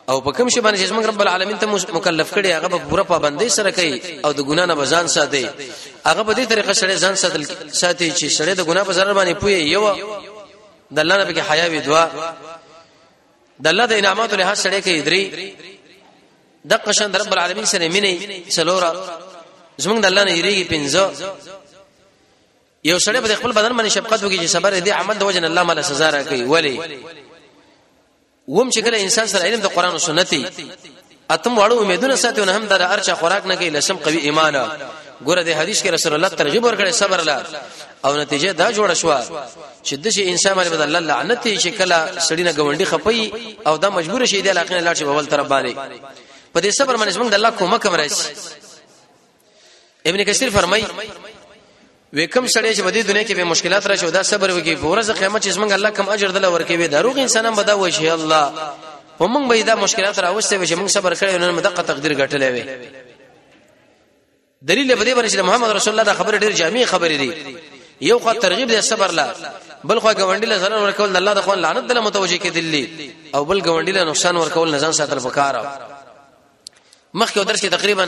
او 0.09 0.21
په 0.21 0.33
کوم 0.33 0.49
شی 0.49 0.61
باندې 0.61 0.81
چې 0.89 0.93
موږ 0.93 1.07
رب 1.09 1.21
العالمین 1.21 1.59
ته 1.59 1.67
مکلف 1.93 2.31
کړي 2.35 2.47
هغه 2.49 2.69
په 2.69 2.79
پوره 2.79 3.03
پابندۍ 3.13 3.49
سره 3.49 3.71
کوي 3.71 4.03
او 4.25 4.33
د 4.33 4.41
ګنا 4.41 4.67
نه 4.67 4.75
بزان 4.75 5.09
ساتي 5.09 5.47
هغه 6.07 6.23
په 6.23 6.33
دې 6.35 6.49
طریقه 6.49 6.73
سره 6.73 6.97
ځان 6.99 7.15
ساتل 7.17 7.45
ساتي 7.73 8.13
چې 8.13 8.27
سره 8.39 8.55
د 8.55 8.61
ګنا 8.69 8.83
په 8.85 8.93
ضرر 8.93 9.15
باندې 9.15 9.37
پوي 9.43 9.61
یو 9.61 9.85
د 10.93 10.99
الله 10.99 11.17
نه 11.17 11.25
به 11.25 11.43
حیا 11.51 11.67
وي 11.67 11.81
دعا 11.81 12.09
د 13.61 13.67
الله 13.69 13.87
د 13.87 13.93
انعاماتو 13.99 14.37
له 14.37 14.55
سره 14.55 14.81
کوي 14.81 15.03
درې 15.09 15.23
د 16.67 16.73
قشن 16.75 17.15
رب 17.17 17.33
العالمین 17.33 17.67
سره 17.67 17.89
مینې 17.89 18.17
سلوره 18.51 18.91
زمونږ 19.83 20.01
د 20.01 20.05
الله 20.07 20.25
نه 20.25 20.33
یریږي 20.39 20.65
پنځه 20.73 21.05
یو 22.85 22.99
سړی 22.99 23.21
به 23.21 23.35
خپل 23.35 23.53
بدن 23.53 23.73
باندې 23.79 23.93
شفقت 23.93 24.23
وکړي 24.25 24.41
چې 24.43 24.47
صبر 24.47 24.73
دې 24.81 24.89
عمل 24.89 25.19
د 25.19 25.23
وجن 25.23 25.45
الله 25.45 25.63
مال 25.63 25.85
سزا 25.85 26.11
راکړي 26.11 26.41
ولی 26.47 26.77
ووم 28.49 28.71
چې 28.71 28.81
کله 28.85 28.97
انسان 29.01 29.27
سره 29.29 29.43
علم 29.43 29.61
د 29.61 29.67
قران 29.67 29.93
او 29.93 29.99
سنتي 29.99 30.47
اتم 31.31 31.57
وړو 31.59 31.73
امیدونه 31.81 32.15
ساتو 32.17 32.45
نه 32.45 32.53
هم 32.57 32.67
در 32.67 32.83
ارچا 32.93 33.15
خوراک 33.15 33.47
نه 33.47 33.55
کوي 33.55 33.71
لسم 33.71 33.97
قوي 33.97 34.19
ایمان 34.19 34.55
ګوره 35.25 35.43
د 35.43 35.49
حدیث 35.49 35.83
کې 35.83 35.87
رسول 35.87 36.15
الله 36.15 36.29
ترغیب 36.29 36.65
ورکړي 36.67 36.91
صبر 36.91 37.21
لا 37.23 37.43
او 38.05 38.17
نتیجه 38.17 38.53
دا 38.53 38.73
جوړه 38.73 38.93
شو 38.93 39.15
چې 39.85 39.93
د 39.95 40.09
شي 40.11 40.29
انسان 40.31 40.55
باندې 40.57 40.69
بدل 40.69 40.83
الله 40.83 40.99
لعنت 41.01 41.49
شي 41.59 41.71
کله 41.71 42.09
سړی 42.29 42.41
نه 42.41 42.53
غونډي 42.53 42.85
خپي 42.85 43.33
او 43.67 43.77
دا 43.77 43.89
مجبور 43.91 44.25
شي 44.27 44.43
د 44.43 44.49
علاقې 44.49 44.83
لاړ 44.85 44.99
شي 44.99 45.05
بول 45.05 45.27
تر 45.27 45.43
باندې 45.45 45.73
په 46.55 46.61
دې 46.61 46.69
صبر 46.79 46.97
باندې 46.97 47.15
څنګه 47.15 47.31
د 47.31 47.35
الله 47.35 47.51
کومک 47.51 47.87
مرشي 47.87 48.25
ابن 50.07 50.25
کثیر 50.25 50.51
فرمایي 50.51 50.85
وکم 52.13 52.47
سړی 52.47 52.75
چې 52.75 52.81
بدی 52.85 53.03
دنیا 53.03 53.23
کې 53.27 53.33
به 53.37 53.45
مشکلات 53.51 53.87
راشي 53.91 54.11
دا 54.15 54.23
صبر 54.31 54.51
وکي 54.55 54.73
په 54.81 54.85
ورځ 54.85 55.11
قیامت 55.19 55.43
چې 55.45 55.51
موږ 55.61 55.71
الله 55.75 55.89
کم 55.99 56.07
اجر 56.15 56.29
دل 56.37 56.45
ورکوي 56.55 56.87
دا 56.95 56.99
روغ 57.03 57.17
انسانان 57.21 57.55
به 57.59 57.63
دا 57.69 57.75
وشي 57.83 58.09
الله 58.15 58.45
په 59.21 59.25
موږ 59.27 59.49
به 59.53 59.61
دا 59.69 59.75
مشکلات 59.85 60.19
راوستي 60.19 60.59
به 60.59 60.65
چې 60.67 60.71
موږ 60.81 60.89
صبر 60.97 61.13
کړو 61.21 61.39
نن 61.45 61.51
مدقه 61.59 61.83
تقدیر 61.91 62.13
ګټلې 62.19 62.49
وي 62.57 62.65
دلیل 64.71 64.87
به 64.95 65.05
دی 65.05 65.13
باندې 65.15 65.35
محمد 65.51 65.71
رسول 65.77 65.93
الله 65.93 66.05
دا 66.11 66.15
خبره 66.19 66.37
ډیر 66.39 66.53
جامع 66.59 66.85
خبره 66.91 67.17
دی 67.23 67.31
یو 68.09 68.17
خو 68.25 68.31
ترغیب 68.43 68.69
دی 68.73 68.81
صبر 68.89 69.11
لا 69.21 69.27
بل 69.85 69.99
خو 70.01 70.09
غونډی 70.13 70.45
له 70.51 70.57
zarar 70.65 70.73
ورکول 70.83 71.09
د 71.13 71.17
الله 71.23 71.35
د 71.39 71.41
خوان 71.47 71.59
لعنت 71.67 71.85
دل 71.93 71.99
متوجه 72.01 72.39
کې 72.43 72.47
دلی 72.59 72.85
او 73.35 73.41
بل 73.45 73.59
غونډی 73.71 73.91
له 73.99 74.03
نقصان 74.11 74.35
ورکول 74.43 74.69
نه 74.77 74.81
ځان 74.81 74.93
ساتل 75.01 75.19
پکاره 75.29 75.63
مخکې 77.15 77.39
درس 77.39 77.61
کې 77.65 77.69
تقریبا 77.79 78.07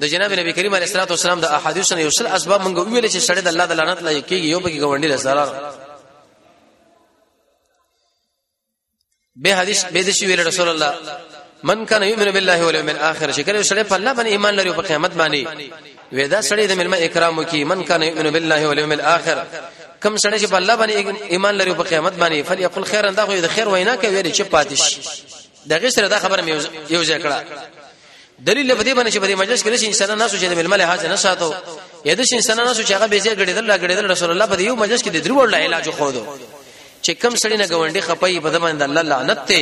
د 0.00 0.04
جناب 0.12 0.32
نبی 0.38 0.52
کریم 0.56 0.74
علیه 0.76 0.86
الصلاه 0.88 1.06
والسلام 1.10 1.40
د 1.40 1.44
احادیث 1.58 1.88
نه 1.96 2.00
یو 2.06 2.10
څل 2.18 2.26
اسباب 2.36 2.60
مونږ 2.64 2.74
ویل 2.94 3.06
چې 3.14 3.20
سړی 3.28 3.42
د 3.46 3.48
الله 3.52 3.64
د 3.66 3.72
لعنت 3.78 4.00
لایق 4.06 4.24
کیږي 4.30 4.46
یو 4.54 4.60
به 4.64 4.70
ګوندې 4.82 5.08
رسالار 5.14 5.48
به 9.42 9.50
حدیث 9.60 9.80
به 9.94 10.02
دشي 10.08 10.24
ویل 10.30 10.40
رسول 10.50 10.68
الله 10.68 10.92
من 11.68 11.86
کان 11.90 12.02
یؤمن 12.12 12.30
بالله 12.36 12.58
والیوم 12.66 12.88
الاخر 12.88 13.32
شکر 13.32 13.62
سړی 13.62 13.84
په 13.90 13.94
الله 13.94 14.12
باندې 14.14 14.26
ایمان 14.26 14.54
لري 14.54 14.72
په 14.72 14.82
قیامت 14.88 15.12
باندې 15.20 15.40
ودا 16.12 16.40
سړی 16.42 16.64
د 16.70 16.72
ملما 16.72 16.96
اکرام 16.96 17.42
کی 17.44 17.64
من 17.64 17.84
کان 17.84 18.02
یؤمن 18.02 18.30
بالله 18.30 18.66
والیوم 18.68 18.92
الاخر 18.92 19.38
کم 20.02 20.16
سړی 20.16 20.38
چې 20.42 20.46
په 20.46 20.54
الله 20.56 20.76
باندې 20.76 21.30
ایمان 21.32 21.54
لري 21.56 21.74
په 21.74 21.82
قیامت 21.82 22.12
باندې 22.12 22.46
فلیقل 22.48 22.84
خیر 22.84 23.06
انده 23.08 23.26
خو 23.26 23.32
د 23.34 23.46
خیر 23.56 23.68
وینا 23.68 23.96
کوي 23.96 24.32
چې 24.32 24.40
پاتش 24.40 24.98
دغه 25.66 25.90
سره 25.90 26.08
دا 26.08 26.18
خبره 26.18 26.42
یو 26.90 27.04
ځای 27.04 27.20
کړه 27.22 27.68
دلیل 28.46 28.72
په 28.78 28.82
دې 28.84 28.94
باندې 28.98 29.10
چې 29.14 29.18
په 29.20 29.36
مجلس 29.42 29.62
کې 29.64 29.68
د 29.74 29.84
انسان 29.90 30.18
نه 30.20 30.26
سوچې 30.32 30.44
د 30.50 30.54
ململ 30.58 30.82
حاجه 30.90 31.08
نه 31.08 31.16
ساتو 31.16 31.54
یا 32.08 32.14
د 32.18 32.24
انسان 32.36 32.56
نه 32.68 32.72
سوچ 32.78 32.90
هغه 32.96 33.06
به 33.12 33.18
زیات 33.24 33.36
غړیدل 33.42 33.64
لا 33.70 33.76
غړیدل 33.82 34.06
رسول 34.14 34.30
الله 34.30 34.46
په 34.46 34.60
یو 34.60 34.76
مجلس 34.76 35.02
کې 35.04 35.08
د 35.10 35.16
درو 35.24 35.34
ورلا 35.36 35.58
علاج 35.64 35.88
خو 35.90 36.10
دو 36.10 36.24
چې 37.04 37.10
کم 37.10 37.34
سړی 37.34 37.56
نه 37.62 37.66
غونډي 37.66 38.00
خپي 38.08 38.40
په 38.40 38.48
دمن 38.48 38.78
د 38.78 38.82
الله 38.82 39.02
لعنت 39.02 39.40
ته 39.50 39.60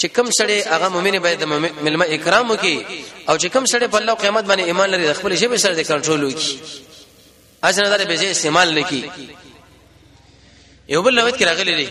چې 0.00 0.06
کم 0.06 0.26
سړی 0.38 0.56
هغه 0.72 0.88
مؤمن 0.88 1.18
به 1.18 1.34
د 1.34 1.44
ملما 1.84 2.04
اکرام 2.04 2.50
وکي 2.50 2.78
او 3.28 3.38
چې 3.38 3.46
کم 3.46 3.64
سړی 3.66 3.86
په 3.94 3.96
الله 3.96 4.14
قیامت 4.14 4.44
باندې 4.44 4.60
ایمان 4.70 4.90
لري 4.90 5.12
خپل 5.12 5.36
شی 5.36 5.58
سره 5.58 5.74
د 5.74 5.80
کنټرول 5.90 6.24
وکي 6.24 6.58
اځ 7.66 7.76
نه 7.80 7.96
درې 7.98 8.06
به 8.08 8.30
استعمال 8.30 8.74
نکي 8.78 9.10
یو 10.88 11.02
بل 11.02 11.14
لوت 11.14 11.36
کې 11.38 11.42
راغلی 11.42 11.88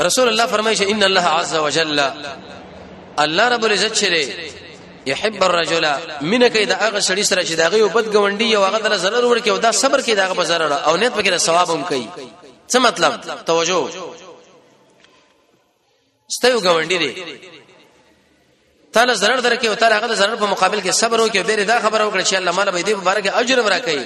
رسول 0.00 0.28
الله 0.28 0.46
فرمایي 0.46 0.90
ان 0.90 1.02
الله 1.04 1.26
عز 1.40 1.54
وجل 1.54 2.00
الله 3.24 3.46
رب 3.54 3.64
العزت 3.68 3.92
چره 4.00 4.22
يحب 5.10 5.40
الرجل 5.48 5.84
من 6.30 6.42
کید 6.54 6.72
هغه 6.72 7.00
سړی 7.08 7.22
سره 7.30 7.44
چې 7.44 7.52
داغه 7.62 7.76
یو 7.78 7.88
بد 7.88 8.06
غونډي 8.12 8.42
یو 8.42 8.64
هغه 8.64 8.78
در 8.88 8.98
زړه 8.98 9.24
ور 9.24 9.40
کې 9.44 9.48
او 9.48 9.56
دا 9.58 9.70
صبر 9.82 10.00
کې 10.02 10.10
داغه 10.20 10.32
بازار 10.34 10.60
او 10.72 10.96
نیت 10.96 11.12
پکې 11.18 11.36
ثواب 11.36 11.70
هم 11.70 11.84
کوي 11.84 12.08
څه 12.72 12.76
مطلب 12.76 13.20
توجه 13.46 13.88
ستو 16.34 16.60
غونډي 16.60 16.98
دی 17.02 17.12
تعالی 18.92 19.14
zarar 19.14 19.40
درکې 19.42 19.64
او 19.66 19.74
تعالی 19.74 19.94
هغه 19.98 20.14
zarar 20.16 20.36
په 20.42 20.46
مقابل 20.52 20.80
کې 20.82 20.90
صبر 20.90 21.18
وکړي 21.28 21.46
ډېر 21.50 21.60
دا 21.72 21.80
خبره 21.80 22.10
وکړي 22.10 22.24
چې 22.28 22.34
الله 22.34 22.52
مال 22.52 22.70
به 22.70 22.82
دې 22.82 22.94
مبارک 23.00 23.26
اجر 23.26 23.58
ورکړي 23.66 24.00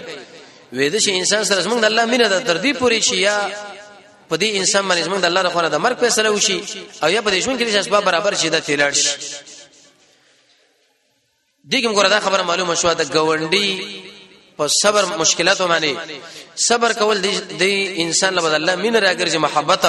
وېد 0.76 0.94
چې 1.04 1.08
انسان 1.10 1.44
سره 1.44 1.60
زمونږ 1.62 1.84
الله 1.84 2.04
مینه 2.04 2.28
ده 2.28 2.38
تر 2.40 2.56
دې 2.62 2.76
پوري 2.76 3.00
چې 3.02 3.12
یا 3.14 3.38
په 4.30 4.36
دې 4.36 4.44
انسان 4.60 4.84
باندې 4.88 5.02
زموږ 5.06 5.20
د 5.20 5.24
الله 5.24 5.42
لپاره 5.48 5.68
د 5.68 5.76
مرګ 5.84 5.96
فیصله 6.02 6.30
وشي 6.30 6.60
او 7.02 7.08
یا 7.16 7.20
په 7.22 7.30
دې 7.30 7.38
ژوند 7.44 7.56
کې 7.60 7.64
د 7.64 7.76
اسباب 7.82 8.04
برابر 8.04 8.34
شي 8.34 8.48
د 8.48 8.56
تیلړ 8.66 8.92
شي 8.92 9.08
دګم 11.70 11.92
ګوره 11.94 12.08
دا 12.08 12.20
خبره 12.20 12.42
معلومه 12.42 12.74
شو 12.74 12.92
د 12.94 13.02
ګونډي 13.14 13.70
په 14.58 14.68
صبر 14.82 15.04
مشکلات 15.06 15.62
باندې 15.62 15.94
صبر 16.56 16.92
کول 16.92 17.20
د 17.60 17.62
انسان 18.04 18.34
لپاره 18.34 18.54
الله 18.56 18.74
مين 18.76 18.94
راګرځي 19.00 19.36
محبت 19.38 19.84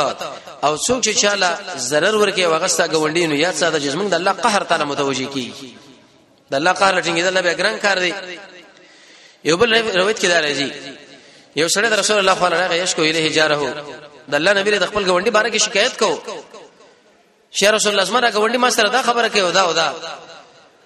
او 0.64 0.78
څوک 0.78 1.02
چې 1.04 1.14
چاله 1.22 1.58
zarar 1.90 2.14
ورکه 2.22 2.48
وغستا 2.48 2.88
ګونډي 2.88 3.24
نو 3.32 3.36
یاد 3.36 3.56
ساته 3.56 3.78
جسم 3.80 4.08
د 4.10 4.14
الله 4.14 4.32
قهر 4.32 4.64
تعالی 4.64 4.84
متوجي 4.84 5.26
کی 5.26 5.54
د 6.52 6.56
الله 6.56 6.72
قهر 6.74 7.02
ټینګې 7.04 7.22
د 7.22 7.28
الله 7.28 7.42
به 7.42 7.54
ګران 7.62 7.78
کار 7.82 7.98
دی 8.00 8.14
یو 9.44 9.58
بل 9.58 9.74
روایت 10.00 10.20
کې 10.20 10.26
دا 10.28 10.42
راځي 10.42 10.72
یو 11.56 11.68
سره 11.70 11.88
رسول 11.88 12.18
الله 12.20 12.34
صلی 12.36 12.46
الله 12.46 12.48
علیه 12.64 12.68
وسلم 12.84 12.84
یې 12.86 12.90
شکو 12.92 13.02
الیه 13.02 13.30
جاره 13.30 13.84
د 14.32 14.36
الله 14.38 14.52
نبی 14.60 14.72
د 14.80 14.86
خپل 14.92 15.04
غونډي 15.12 15.30
باره 15.38 15.50
کې 15.54 15.58
شکایت 15.66 16.00
کو 16.00 16.10
شیخ 17.58 17.70
رسول 17.78 17.92
الله 17.92 18.04
اسمره 18.08 18.30
غونډي 18.38 18.58
ما 18.58 18.70
سره 18.70 18.90
دا 18.90 19.02
خبره 19.02 19.28
کوي 19.28 19.52
دا 19.52 19.72
دا 19.72 19.88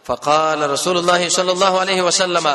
فقال 0.07 0.59
رسول 0.73 0.97
الله 0.97 1.29
صلى 1.29 1.51
الله 1.51 1.73
عليه 1.81 2.01
وسلم 2.01 2.47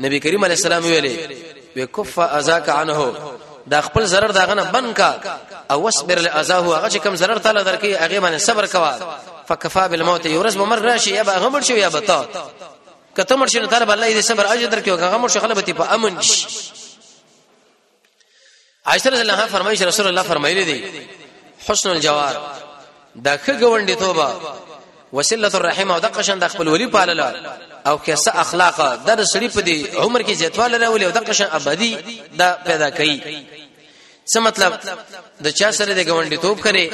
نبی 0.00 0.18
کریم 0.20 0.44
علیہ 0.44 0.56
السلام 0.56 0.84
ویلي 0.84 1.42
وکف 1.76 2.18
ازاك 2.18 2.68
عنه 2.68 3.14
دا 3.66 3.80
خپل 3.80 4.06
zarar 4.06 4.30
دا 4.32 4.44
غنه 4.44 4.62
بن 4.72 4.92
کا 4.92 5.10
او 5.70 5.88
اصبر 5.88 6.18
لازاه 6.18 6.62
هغه 6.78 6.88
کم 6.98 7.16
zarar 7.16 7.38
تعالی 7.42 7.64
درکې 7.64 8.00
هغه 8.02 8.20
باندې 8.20 8.36
صبر 8.36 8.66
کوا 8.66 8.96
فکفا 9.48 9.86
بالموت 9.86 10.26
یورس 10.26 10.54
بمر 10.54 10.78
راشي 10.78 11.10
یا 11.10 11.22
به 11.22 11.32
غمر 11.32 11.60
شو 11.60 11.74
یا 11.74 11.88
بتا 11.88 12.26
کته 13.16 13.36
مر 13.36 13.46
شنه 13.46 13.66
تعالی 13.66 13.92
الله 13.92 14.20
دې 14.20 14.24
صبر 14.24 14.46
اجر 14.52 14.70
درکې 14.70 14.88
هغه 14.88 15.16
مر 15.16 15.28
شو 15.28 15.40
خلبتی 15.40 15.72
په 15.74 15.92
امن 15.94 16.20
شي 16.22 16.46
عائشہ 18.90 19.08
رضی 19.08 19.20
الله 19.22 19.32
عنها 19.34 19.46
فرمایي 19.46 19.76
چې 19.78 19.82
رسول 19.84 20.06
الله 20.06 20.22
فرمایلی 20.22 20.64
دی 20.64 21.04
حسن 21.68 21.90
الجوار 21.90 22.34
دا 23.16 23.36
ښه 23.36 23.60
غونډي 23.60 23.94
توبه 23.98 24.30
وسله 25.12 25.54
الرحیم 25.56 25.90
او 25.90 25.98
د 25.98 26.06
قشن 26.14 26.38
د 26.38 26.44
خپل 26.48 26.68
ولی 26.68 26.86
پالل 26.86 27.20
او 27.86 27.98
کیسه 27.98 28.30
اخلاق 28.34 29.04
در 29.04 29.24
سړی 29.24 29.48
په 29.54 29.60
دی 29.60 29.86
عمر 29.96 30.22
کې 30.22 30.30
زیاتواله 30.30 30.78
راولي 30.78 31.04
او 31.06 31.10
د 31.10 31.18
قشن 31.28 31.48
ابدی 31.52 31.96
دا 32.38 32.58
پیدا 32.66 32.90
کړي 32.90 33.20
څه 34.34 34.38
مطلب 34.40 34.80
د 35.44 35.48
چا 35.48 35.70
سره 35.70 35.94
د 35.94 36.08
غونډي 36.10 36.38
توپ 36.42 36.60
کړي 36.68 36.90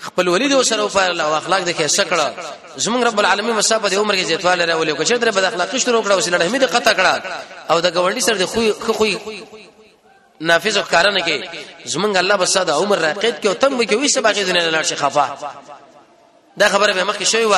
خپل 0.00 0.28
ولید 0.28 0.62
سره 0.62 0.82
او 0.82 0.88
پر 0.88 1.10
او 1.20 1.34
اخلاق 1.34 1.60
د 1.64 1.70
کیسه 1.70 2.04
کړه 2.04 2.44
زمونږ 2.80 3.02
رب 3.06 3.18
العالمین 3.20 3.54
مسافه 3.54 3.88
د 3.88 3.94
عمر 3.94 4.14
کې 4.14 4.24
زیاتواله 4.32 4.64
راولي 4.64 4.90
او 4.92 4.96
کچر 4.96 5.16
در 5.16 5.30
بد 5.30 5.44
اخلاقی 5.44 5.78
شروع 5.80 6.02
کړه 6.04 6.10
او 6.12 6.20
سره 6.20 6.38
رحمت 6.38 6.62
قطع 6.64 6.92
کړه 6.92 7.26
او 7.70 7.80
د 7.80 7.94
غونډي 7.94 8.20
سره 8.20 8.36
د 8.36 8.44
خو 8.46 8.72
خو 8.92 9.06
نافذ 10.40 10.82
ښکارنه 10.82 11.20
کې 11.26 11.36
زمونږ 11.88 12.16
الله 12.16 12.36
بس 12.36 12.56
دا 12.56 12.72
عمر 12.74 12.98
راقید 12.98 13.34
کې 13.42 13.46
او 13.46 13.54
تم 13.54 13.80
کې 13.86 13.94
وې 13.98 14.06
سبا 14.08 14.32
کې 14.34 14.38
دنه 14.48 14.70
لاړ 14.70 14.82
شي 14.82 14.94
خفا 14.96 15.38
دا 16.56 16.68
خبره 16.68 16.92
به 16.92 17.04
مخکې 17.04 17.22
شوی 17.24 17.44
و 17.44 17.54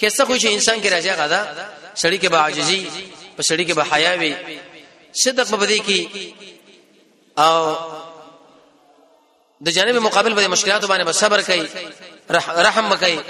کیسه 0.00 0.24
خو 0.24 0.36
چې 0.38 0.44
انسان 0.46 0.82
کې 0.82 0.88
راځي 0.92 1.10
غدا 1.20 1.46
سړی 1.96 2.18
کې 2.22 2.28
به 2.28 2.36
عاجزي 2.38 2.86
په 3.36 3.42
سړی 3.42 3.64
کې 3.68 3.72
به 3.78 3.82
حیا 3.92 4.14
وي 4.14 4.34
صدق 5.12 5.50
به 5.56 5.66
دې 5.66 5.78
کې 5.86 6.00
او 7.40 7.76
د 9.62 9.68
جانب 9.70 9.96
مقابل 9.96 10.34
به 10.34 10.46
مشکلات 10.48 10.84
باندې 10.86 11.02
به 11.04 11.12
صبر 11.12 11.42
کوي 11.42 11.68
رحم 12.66 12.96
کوي 12.96 13.20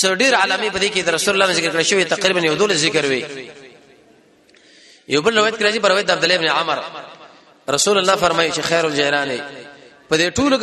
څو 0.00 0.06
ډیر 0.14 0.34
عالمي 0.34 0.70
په 0.70 0.78
دې 0.78 0.88
کې 0.96 1.08
رسول 1.08 1.34
الله 1.42 1.52
ذکر 1.54 1.78
کړی 1.78 1.82
شوی 1.84 2.04
تقریبا 2.04 2.40
یو 2.40 2.54
دول 2.54 2.74
ذکر 2.74 3.04
وی 3.06 3.22
یو 5.08 5.22
بل 5.22 5.38
روایت 5.38 5.54
کړی 5.54 5.78
پر 5.82 5.88
روایت 5.88 6.10
عبد 6.10 6.24
الله 6.24 6.34
ابن 6.36 6.48
عمر 6.48 6.78
رسول 7.70 7.98
الله 7.98 8.16
فرمایي 8.16 8.52
چې 8.52 8.60
خیر 8.60 8.84
الجيران 8.84 9.40
په 10.10 10.16
دې 10.18 10.32
ټولو 10.38 10.56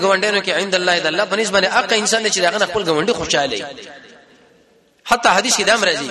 غونډینو 0.00 0.44
کې 0.44 0.48
عند 0.48 0.74
الله 0.74 0.98
د 0.98 1.06
الله 1.06 1.24
په 1.24 1.36
نسبت 1.36 1.52
باندې 1.62 1.74
اق 1.76 1.92
انسان 1.92 2.26
چې 2.30 2.38
داغه 2.38 2.66
خپل 2.66 2.82
غونډي 2.84 3.12
خوشاله 3.12 3.66
حتی 5.04 5.28
حدیث 5.28 5.56
کې 5.56 5.62
دا 5.62 5.76
مرزي 5.76 6.10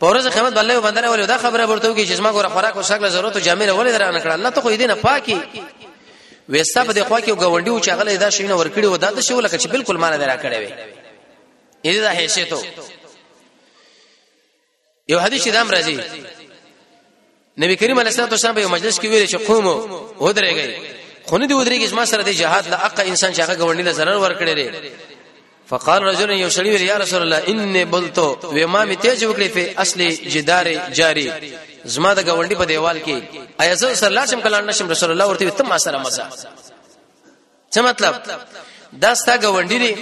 په 0.00 0.06
ورځ 0.10 0.26
قیامت 0.26 0.58
الله 0.58 0.80
باندې 0.80 1.08
ولې 1.08 1.26
دا 1.28 1.38
خبره 1.38 1.66
ورته 1.68 1.92
کوي 1.92 2.06
چې 2.06 2.10
زما 2.12 2.32
ګوره 2.32 2.48
خوراک 2.52 2.76
او 2.76 2.82
شکل 2.82 3.08
ضرورت 3.08 3.36
او 3.36 3.42
جامې 3.42 3.68
ولې 3.78 3.90
درانه 3.90 4.20
کړل 4.20 4.26
الله 4.26 4.50
ته 4.50 4.60
خو 4.60 4.76
دې 4.76 4.80
نه 4.80 4.94
پاکي 4.94 5.40
وېستا 6.50 6.80
په 6.88 6.92
دې 6.94 6.98
خوا 7.08 7.20
کې 7.20 7.30
غونډي 7.30 7.68
او 7.68 7.80
چاغله 7.80 8.16
دا 8.16 8.30
شینه 8.30 8.56
ورکړي 8.64 8.84
و 8.84 8.96
دا 8.96 9.10
د 9.10 9.20
شو 9.20 9.40
لکه 9.40 9.58
چې 9.58 9.66
بالکل 9.66 9.96
مان 9.96 10.18
درا 10.18 10.36
کړې 10.36 10.56
وي 10.56 10.72
دې 11.96 12.00
دا 12.00 12.10
حیثیت 12.10 12.52
یو 15.08 15.18
حدیث 15.20 15.48
دام 15.48 15.70
راځي 15.70 16.00
نبی 17.62 17.76
کریم 17.76 17.98
علیه 18.00 18.10
الصلاه 18.12 18.28
والسلام 18.28 18.54
په 18.54 18.68
مجلس 18.68 18.98
کې 19.00 19.04
ویل 19.06 19.26
چې 19.26 19.36
قوم 19.48 19.66
او 19.68 20.32
درېږي 20.32 20.70
خو 21.26 21.36
نه 21.38 21.46
دی 21.46 21.54
ودرېږي 21.54 21.88
چې 21.90 21.92
ما 21.94 22.04
سره 22.06 22.22
د 22.22 22.28
جهاد 22.28 22.66
لا 22.68 22.86
اق 22.86 23.00
انسان 23.00 23.32
چې 23.34 23.40
هغه 23.40 23.54
غونډې 23.58 23.84
له 23.88 23.92
zarar 23.92 24.16
ورکړي 24.24 24.74
فقال 25.68 26.02
رجل 26.02 26.30
یو 26.30 26.48
سړی 26.50 26.58
ویل 26.68 26.82
یا 26.82 26.98
رسول 26.98 27.22
الله 27.22 27.42
ان 27.48 27.84
بلتو 27.84 28.38
و 28.42 28.68
ما 28.68 28.84
می 28.84 28.96
تیز 28.96 29.24
وکړي 29.24 29.50
په 29.56 29.80
اصلي 29.80 30.14
جدار 30.16 30.66
جاری 30.92 31.32
زما 31.84 32.14
د 32.14 32.20
غونډې 32.26 32.56
په 32.58 32.64
دیوال 32.64 32.98
کې 33.04 33.22
ایا 33.60 33.74
زه 33.74 33.94
صلی 33.94 34.08
الله 34.08 34.20
علیه 34.20 34.38
وسلم 34.46 34.68
نشم 34.70 34.88
رسول 34.90 35.10
الله 35.10 35.26
ورته 35.26 35.50
تم 35.50 35.68
ما 35.68 35.78
سره 35.78 35.98
مزه 35.98 36.28
څه 37.74 37.78
مطلب 37.78 38.22
دا 38.92 39.14
ستا 39.14 39.36
غونډې 39.40 39.96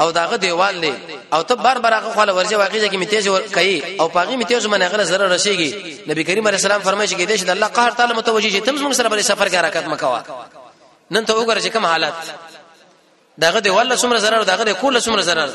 او 0.00 0.10
داغه 0.12 0.36
دیوال 0.44 0.80
دی 0.80 0.92
او 1.32 1.42
ته 1.42 1.54
بار 1.54 1.78
بار 1.78 1.92
هغه 1.92 2.14
خاله 2.14 2.32
ورځي 2.42 2.52
واقعي 2.54 2.88
چې 2.90 2.94
می 2.96 3.06
تیز 3.06 3.28
کوي 3.28 3.96
او 4.00 4.08
پاغي 4.08 4.36
می 4.36 4.44
تیز 4.44 4.66
منه 4.66 4.88
غره 4.88 5.04
ضرر 5.04 5.38
رسیږي 5.38 5.72
نبی 6.08 6.24
کریم 6.24 6.46
علیه 6.48 6.58
السلام 6.58 6.80
فرمایي 6.80 7.08
چې 7.08 7.12
دې 7.12 7.40
چې 7.40 7.48
الله 7.50 7.66
قهر 7.66 7.90
تعالی 7.90 8.14
متوجي 8.14 8.50
شي 8.50 8.60
تم 8.60 8.90
موږ 8.90 8.94
سره 8.94 9.08
بل 9.08 9.22
سفر 9.22 9.48
کې 9.48 9.54
حرکت 9.54 9.86
مکوا 9.88 10.22
نن 11.10 11.24
ته 11.26 11.32
وګوره 11.34 11.62
چې 11.64 11.66
کوم 11.66 11.86
حالت 11.86 12.12
داغه 13.38 13.58
دیوال 13.60 13.98
څومره 13.98 14.16
ضرر 14.16 14.42
داغه 14.42 14.72
کول 14.72 15.00
څومره 15.00 15.20
ضرر 15.20 15.50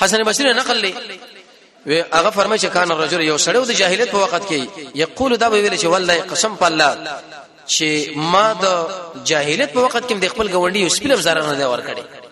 حسن 0.00 0.24
بصری 0.24 0.52
نقل 0.52 0.82
لې 0.82 0.94
و 1.86 1.90
هغه 2.14 2.30
فرمایي 2.30 2.60
چې 2.60 2.64
کان 2.64 2.92
الرجل 2.92 3.20
یو 3.20 3.36
سړی 3.38 3.56
د 3.56 3.70
جاهلیت 3.72 4.10
په 4.10 4.14
وخت 4.16 4.48
کې 4.48 4.68
یقول 4.94 5.36
دا 5.36 5.48
ویل 5.48 5.76
چې 5.78 5.84
والله 5.84 6.14
قسم 6.20 6.56
په 6.56 6.62
الله 6.66 6.96
چې 7.68 8.16
ما 8.16 8.52
د 8.52 8.86
جاهلیت 9.24 9.72
په 9.72 9.78
وخت 9.78 10.08
کې 10.08 10.12
د 10.12 10.28
خپل 10.28 10.48
غونډي 10.48 10.76
یو 10.76 10.88
سپیلم 10.88 11.20
zarar 11.20 11.46
نه 11.58 11.66
ور 11.68 11.80
کړی 11.82 12.25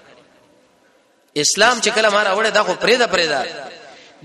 اسلام 1.37 1.81
چې 1.81 1.89
کله 1.91 2.11
مار 2.11 2.27
اوره 2.29 2.51
دا 2.51 2.63
خو 2.65 2.75
پرېدا 2.75 3.07
پرېدا 3.15 3.45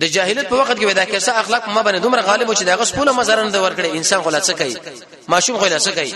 د 0.01 0.07
جاهلیت 0.07 0.47
په 0.49 0.55
وخت 0.55 0.77
کې 0.79 0.85
ودا 0.85 1.05
کیسه 1.05 1.31
اخلاق 1.39 1.67
ما 1.69 1.83
باندې 1.83 2.01
دومره 2.01 2.21
غالب 2.21 2.49
و 2.49 2.53
چې 2.55 2.63
داغه 2.63 2.83
سپونه 2.85 3.11
مزرن 3.11 3.51
د 3.51 3.55
ورکړي 3.55 3.85
انسان 3.97 4.19
غلا 4.21 4.39
څه 4.41 4.51
کوي 4.53 4.75
ماشوم 5.27 5.55
غلا 5.57 5.77
څه 5.79 5.89
کوي 5.89 6.13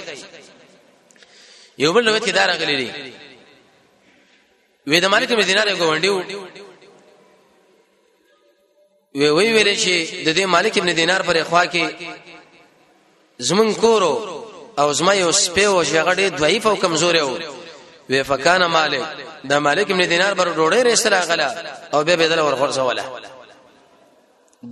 یو 1.77 1.93
بل 1.93 2.03
لوي 2.03 2.19
دا 2.19 2.45
راغلی 2.47 2.75
دی 2.77 3.11
وې 4.87 5.01
د 5.01 5.05
مالک 5.05 5.31
مدینه 5.31 5.63
راغی 5.63 5.79
ګوندیو 5.79 6.43
وی 9.15 9.29
وی 9.31 9.53
ویل 9.53 9.77
چې 9.77 10.25
د 10.25 10.35
دې 10.37 10.45
مالک 10.45 10.77
ابن 10.77 10.93
دینار 10.95 11.21
پر 11.21 11.37
اخوا 11.37 11.65
کې 11.65 11.85
زمون 13.39 13.73
کورو 13.73 14.45
او 14.79 14.93
زما 14.93 15.13
یو 15.13 15.31
سپه 15.31 15.63
او 15.65 15.83
شغړې 15.85 16.39
ضعیف 16.39 16.67
او 16.67 16.75
کمزور 16.75 17.15
و 17.15 17.37
وی 18.09 18.23
فکان 18.23 18.61
مالک 18.65 19.01
دا 19.49 19.59
مالک 19.67 19.87
ابن 19.91 20.01
دینار 20.11 20.33
بر 20.39 20.47
ډوړې 20.57 20.79
رسل 20.87 21.13
غلا 21.29 21.49
او 21.93 21.99
به 22.07 22.15
بدل 22.21 22.39
ور 22.39 22.55
خرڅوله 22.59 23.03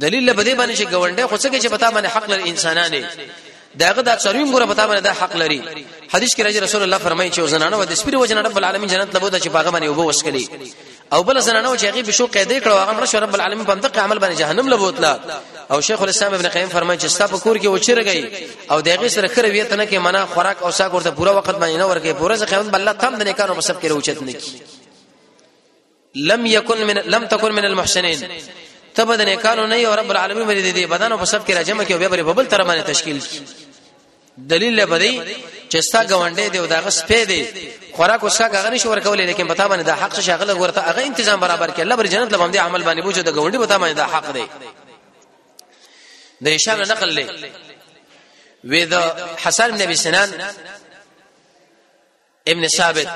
دلیل 0.02 0.28
په 0.38 0.44
دې 0.48 0.54
باندې 0.60 0.76
چې 0.80 0.86
ګونډه 0.94 1.26
خو 1.30 1.36
څه 1.42 1.48
کې 1.52 1.60
چې 1.64 1.70
پتا 1.74 1.88
باندې 1.96 2.08
حق 2.16 2.26
لر 2.32 2.40
انسانانه 2.52 3.02
داغه 3.80 4.02
د 4.02 4.10
اکثرین 4.10 4.52
ګوره 4.52 4.66
پتا 4.66 4.84
باندې 4.88 5.00
دا 5.02 5.14
حق 5.14 5.36
لري 5.36 5.62
حدیث 6.14 6.36
کې 6.36 6.64
رسول 6.64 6.82
الله 6.84 6.98
فرمایي 6.98 7.32
چې 7.32 7.40
زنانه 7.42 7.78
و 7.78 7.84
د 7.84 7.94
سپری 7.94 8.16
وجنه 8.16 8.42
رب 8.42 8.58
العالمین 8.58 8.90
جنت 8.90 9.16
لبو 9.16 9.30
د 9.30 9.40
چې 9.44 9.48
باغ 9.48 9.66
باندې 9.72 9.86
وبو 9.90 10.08
وسکلي 10.10 10.46
او 11.14 11.24
بل 11.24 11.40
زنانه 11.40 11.70
و 11.72 11.78
چې 11.78 11.84
هغه 11.86 12.02
بشو 12.08 12.26
قیدې 12.28 12.58
کړو 12.64 12.68
هغه 12.84 12.94
مړ 13.06 13.16
رب 13.16 13.36
العالمین 13.36 13.66
په 13.66 13.74
دقه 13.74 14.02
عمل 14.02 14.20
باندې 14.20 14.40
جهنم 14.40 14.68
لبوتلا 14.70 15.20
او 15.72 15.82
شیخ 15.82 16.02
الاسلام 16.02 16.34
ابن 16.34 16.48
قیم 16.48 16.68
فرمایي 16.70 17.00
چې 17.00 17.06
ستا 17.06 17.28
په 17.28 17.38
کور 17.40 17.58
کې 17.58 17.68
وچرګي 17.68 18.52
او 18.72 18.82
دغه 18.82 19.08
سره 19.08 19.28
کر 19.28 19.46
ویته 19.46 19.76
نه 19.76 19.86
کې 19.86 19.94
منا 19.96 20.26
خوراک 20.26 20.64
او 20.64 20.72
ساګ 20.72 20.92
ورته 20.94 21.10
پوره 21.12 21.32
وخت 21.32 21.50
باندې 21.62 21.78
نه 21.82 21.86
ورکه 21.86 22.14
پوره 22.14 22.36
ځکه 22.38 22.46
قیامت 22.50 22.76
الله 22.76 22.92
تم 22.92 23.16
د 23.18 23.22
نیکانو 23.28 23.56
په 23.56 23.62
سب 23.62 23.82
کې 23.82 23.86
روچت 23.88 24.22
نه 24.22 24.32
کی 24.34 24.62
لم 26.16 26.46
يكن 26.46 26.78
من 26.88 26.98
لم 26.98 27.26
تكن 27.26 27.52
من 27.52 27.66
المحسنين 27.66 28.20
ته 28.96 29.06
بدن 29.06 29.36
کانو 29.36 29.66
نه 29.68 29.76
او 29.76 29.94
رب 29.94 30.12
العالمین 30.12 30.46
باندې 30.48 30.76
دې 30.76 30.90
بدن 30.92 31.18
په 31.18 31.24
سب 31.26 31.48
کې 31.48 31.52
راجمه 31.52 31.84
کې 31.86 31.92
بیا 31.92 32.10
پر 32.10 32.24
ببل 32.24 32.46
تر 32.46 32.64
باندې 32.64 32.84
تشکیل 32.90 33.20
کی 33.20 33.42
دلیل 34.38 34.86
به 34.86 34.98
دی 35.00 35.22
چې 35.74 35.78
ستا 35.80 36.08
غونډې 36.08 36.52
دی 36.52 36.58
او 36.60 36.66
دا 36.68 36.82
غس 36.82 37.04
پې 37.04 37.28
دی 37.28 37.48
خوراک 37.94 38.24
اوسه 38.24 38.48
غغنی 38.48 38.80
شو 38.80 38.96
ورکولې 38.96 39.20
لیکن 39.20 39.48
پتا 39.48 39.68
باندې 39.70 39.86
دا 39.86 39.96
حق 39.96 40.20
شاغله 40.20 40.54
ورته 40.58 40.82
هغه 40.82 41.10
تنظیم 41.14 41.40
برابر 41.40 41.70
کې 41.72 41.80
الله 41.80 41.96
بر 41.96 42.08
جنت 42.08 42.34
لبم 42.34 42.52
دې 42.52 42.56
عمل 42.56 42.84
باندې 42.84 43.04
بوجو 43.04 43.22
د 43.22 43.32
غونډې 43.34 43.56
پتا 43.62 43.78
باندې 43.80 43.96
دا 43.96 44.06
حق 44.08 44.32
دی 44.34 44.44
د 46.42 46.48
هشام 46.56 46.82
نقل 46.82 47.16
لې 47.18 47.26
وې 48.68 48.84
د 48.84 48.96
حسن 49.44 49.72
بن 49.72 49.82
ابي 49.82 49.96
سنان 49.96 50.30
ابن 52.48 52.68
ثابت 52.68 53.08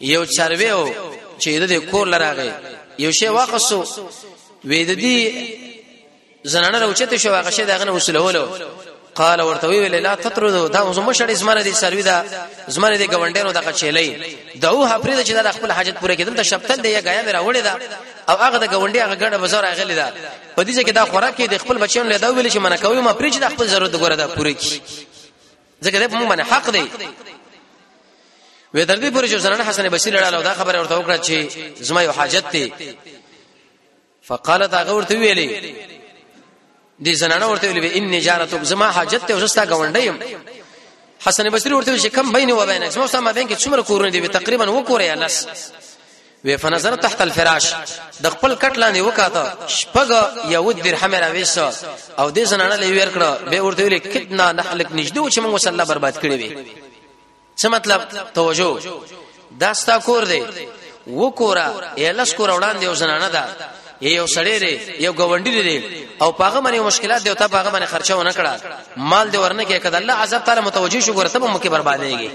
یو 0.00 0.24
چرویو 0.26 0.92
چې 1.40 1.48
د 1.48 1.72
کور 1.90 2.06
لراغه 2.06 2.54
یو 2.98 3.12
شی 3.12 3.26
واقصو 3.28 3.84
وې 4.64 4.80
د 4.86 4.90
دې 5.00 5.16
زنانه 6.52 6.78
راوچته 6.82 7.16
شو 7.16 7.30
هغه 7.34 7.50
شی 7.50 7.64
دغه 7.64 7.90
وسلولو 7.92 8.46
قال 9.14 9.40
ورته 9.42 9.68
ویل 9.68 9.94
لا 9.94 10.14
تطردو 10.14 10.66
دا 10.68 10.92
زما 10.92 11.12
شړې 11.14 11.30
زمره 11.32 11.62
دي 11.62 11.72
سروي 11.74 12.02
دا 12.02 12.24
زمره 12.68 12.96
دي 12.96 13.06
گوندینو 13.06 13.52
دغه 13.52 13.72
چيلې 13.80 14.10
دا 14.58 14.68
او 14.68 14.84
هپري 14.86 15.24
چې 15.24 15.30
دا 15.30 15.52
خپل 15.52 15.72
حاجت 15.72 15.94
پوره 16.00 16.14
کړم 16.16 16.36
ته 16.36 16.42
شپتل 16.42 16.82
دی 16.82 16.88
یا 16.88 17.00
غایا 17.00 17.22
مې 17.22 17.32
راوړې 17.36 17.58
دا 17.66 17.74
او 18.28 18.36
هغه 18.36 18.58
د 18.58 18.66
گوندې 18.70 18.96
هغه 18.98 19.14
ګڼه 19.16 19.36
بازار 19.40 19.64
اغلې 19.74 19.94
دا 20.00 20.12
په 20.56 20.62
دې 20.64 20.84
کې 20.86 20.90
دا 20.92 21.04
خوراک 21.04 21.36
کې 21.36 21.42
د 21.50 21.56
خپل 21.62 21.78
بچیانو 21.78 22.08
له 22.10 22.16
دا 22.16 22.30
ویل 22.30 22.48
چې 22.50 22.56
منه 22.56 22.76
کوي 22.76 23.00
ما 23.00 23.12
پرې 23.18 23.32
چې 23.34 23.38
د 23.44 23.48
خپل 23.52 23.66
ضرورت 23.66 23.92
ګوره 23.96 24.14
دا 24.22 24.26
پوره 24.28 24.54
کړي 24.54 24.80
ځکه 25.84 25.96
دا 25.98 26.08
په 26.08 26.16
مونږ 26.20 26.28
باندې 26.32 26.44
حق 26.52 26.70
دی 26.70 26.86
وې 28.76 28.82
تر 28.88 28.96
دې 29.00 29.14
پورې 29.14 29.26
چې 29.30 29.34
زنانه 29.34 29.64
حسن 29.64 29.88
بصری 29.88 30.12
لړاله 30.12 30.42
دا 30.42 30.54
خبره 30.54 30.80
ورته 30.80 30.96
وکړه 30.98 31.16
چې 31.26 31.38
زما 31.82 32.02
یو 32.02 32.12
حاجت 32.18 32.44
دی 32.52 32.72
فقالت 34.32 34.74
هغه 34.74 34.92
ورته 34.94 35.14
ویلې 35.20 35.48
دې 37.06 37.10
زنانه 37.22 37.46
ورته 37.50 37.66
ویلې 37.72 37.96
ان 37.96 38.20
جارتک 38.20 38.62
زما 38.62 38.90
حاجت 38.96 39.22
ته 39.28 39.34
وستا 39.34 39.64
غونډیم 39.66 40.14
حسن 41.26 41.50
بصری 41.50 41.74
ورته 41.74 41.98
چې 41.98 42.06
کم 42.06 42.32
بینه 42.32 42.54
و 42.54 42.66
بینه 42.66 42.88
زما 42.88 43.06
سم 43.06 43.32
بین 43.32 43.48
کې 43.48 43.58
څومره 43.64 43.80
کورونه 43.82 44.10
دي 44.10 44.28
تقریبا 44.28 44.68
و 44.68 44.84
کورې 44.84 45.02
لس 45.18 45.46
وی 46.44 46.56
فنظر 46.58 46.94
تحت 46.96 47.20
الفراش 47.20 47.74
د 48.22 48.26
خپل 48.30 48.56
کټ 48.58 48.74
لاندې 48.82 49.00
وکاته 49.00 49.42
شپګ 49.76 50.10
یو 50.50 50.72
درهم 50.72 51.14
را 51.14 51.32
وېس 51.44 51.58
او 52.18 52.30
دې 52.34 52.40
زنانه 52.42 52.76
لې 52.76 52.84
ویر 52.84 53.08
کړه 53.14 53.50
به 53.50 53.62
ورته 53.62 53.82
ویلې 53.88 54.02
کتنا 54.12 54.52
نحلق 54.52 54.92
نشدو 54.92 55.30
چې 55.30 55.34
موږ 55.38 55.56
صلی 55.58 55.70
الله 55.72 55.84
برباد 55.88 56.14
کړی 56.22 56.34
وي 56.40 56.56
څه 57.62 57.66
مطلب 57.66 58.00
توجه 58.34 58.80
داستا 59.58 59.98
کور 59.98 60.24
دی 60.24 60.42
وکورا 61.06 61.68
یلس 61.96 62.32
کور 62.34 62.50
وړاندې 62.60 62.82
یو 62.82 62.94
زنانه 62.94 63.28
ده 63.28 63.44
یو 64.10 64.26
سړی 64.26 64.58
دی 64.58 64.78
یو 65.04 65.12
غونډی 65.12 65.50
دی 65.62 65.82
او 66.20 66.32
پاغه 66.32 66.60
باندې 66.60 66.80
مشکلات 66.86 67.24
دی 67.24 67.30
او 67.30 67.34
ته 67.36 67.46
پاغه 67.48 67.70
باندې 67.70 67.86
خرچه 67.86 68.14
ونه 68.16 68.32
کړه 68.32 68.68
مال 68.96 69.30
دی 69.30 69.38
ورنه 69.38 69.64
کې 69.64 69.72
کده 69.72 69.98
الله 69.98 70.12
عذاب 70.14 70.44
تعالی 70.44 70.60
متوجي 70.60 71.02
شو 71.02 71.14
ګرته 71.14 71.36
به 71.38 71.46
مکه 71.46 71.70
بربادېږي 71.70 72.30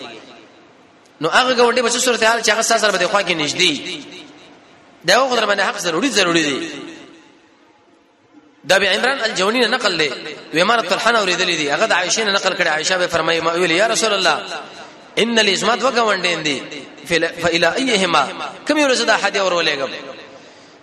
نو 1.21 1.29
هغه 1.29 1.53
غونډی 1.55 1.81
په 1.81 1.89
صورت 1.89 2.23
حال 2.23 2.41
چې 2.43 2.49
هغه 2.49 2.61
ساسر 2.61 2.91
به 2.91 3.07
خو 3.07 3.19
کې 3.21 3.33
نږدې 3.33 3.77
دا 5.05 5.19
خو 5.19 5.35
در 5.35 5.45
باندې 5.55 5.59
حق 5.61 5.77
ضروري 5.77 6.09
ضروري 6.09 6.43
دی 6.43 6.71
دا 8.63 8.77
به 8.79 8.89
عمران 8.89 9.19
الجونی 9.21 9.59
نه 9.59 9.67
نقل 9.67 9.97
دی 9.97 10.11
و 10.53 10.57
امارت 10.61 10.91
الحن 10.93 11.15
اوریدلې 11.25 11.53
دی 11.61 11.69
هغه 11.71 11.85
د 11.85 11.91
عائشه 11.93 12.23
نه 12.23 12.31
نقل 12.31 12.57
کړي 12.57 12.67
عائشه 12.67 12.97
به 12.97 13.07
فرمایي 13.07 13.39
ما 13.41 13.51
ویل 13.51 13.71
یا 13.71 13.87
رسول 13.87 14.13
الله 14.13 14.43
ان 15.17 15.39
الاسمات 15.39 15.81
وګوندین 15.83 16.43
دی 16.43 16.63
فإلى 17.09 17.73
ايهما 17.77 18.27
کوم 18.67 18.77
یو 18.77 18.87
رسدا 18.87 19.15
حدیث 19.17 19.41
اورولېګم 19.41 20.16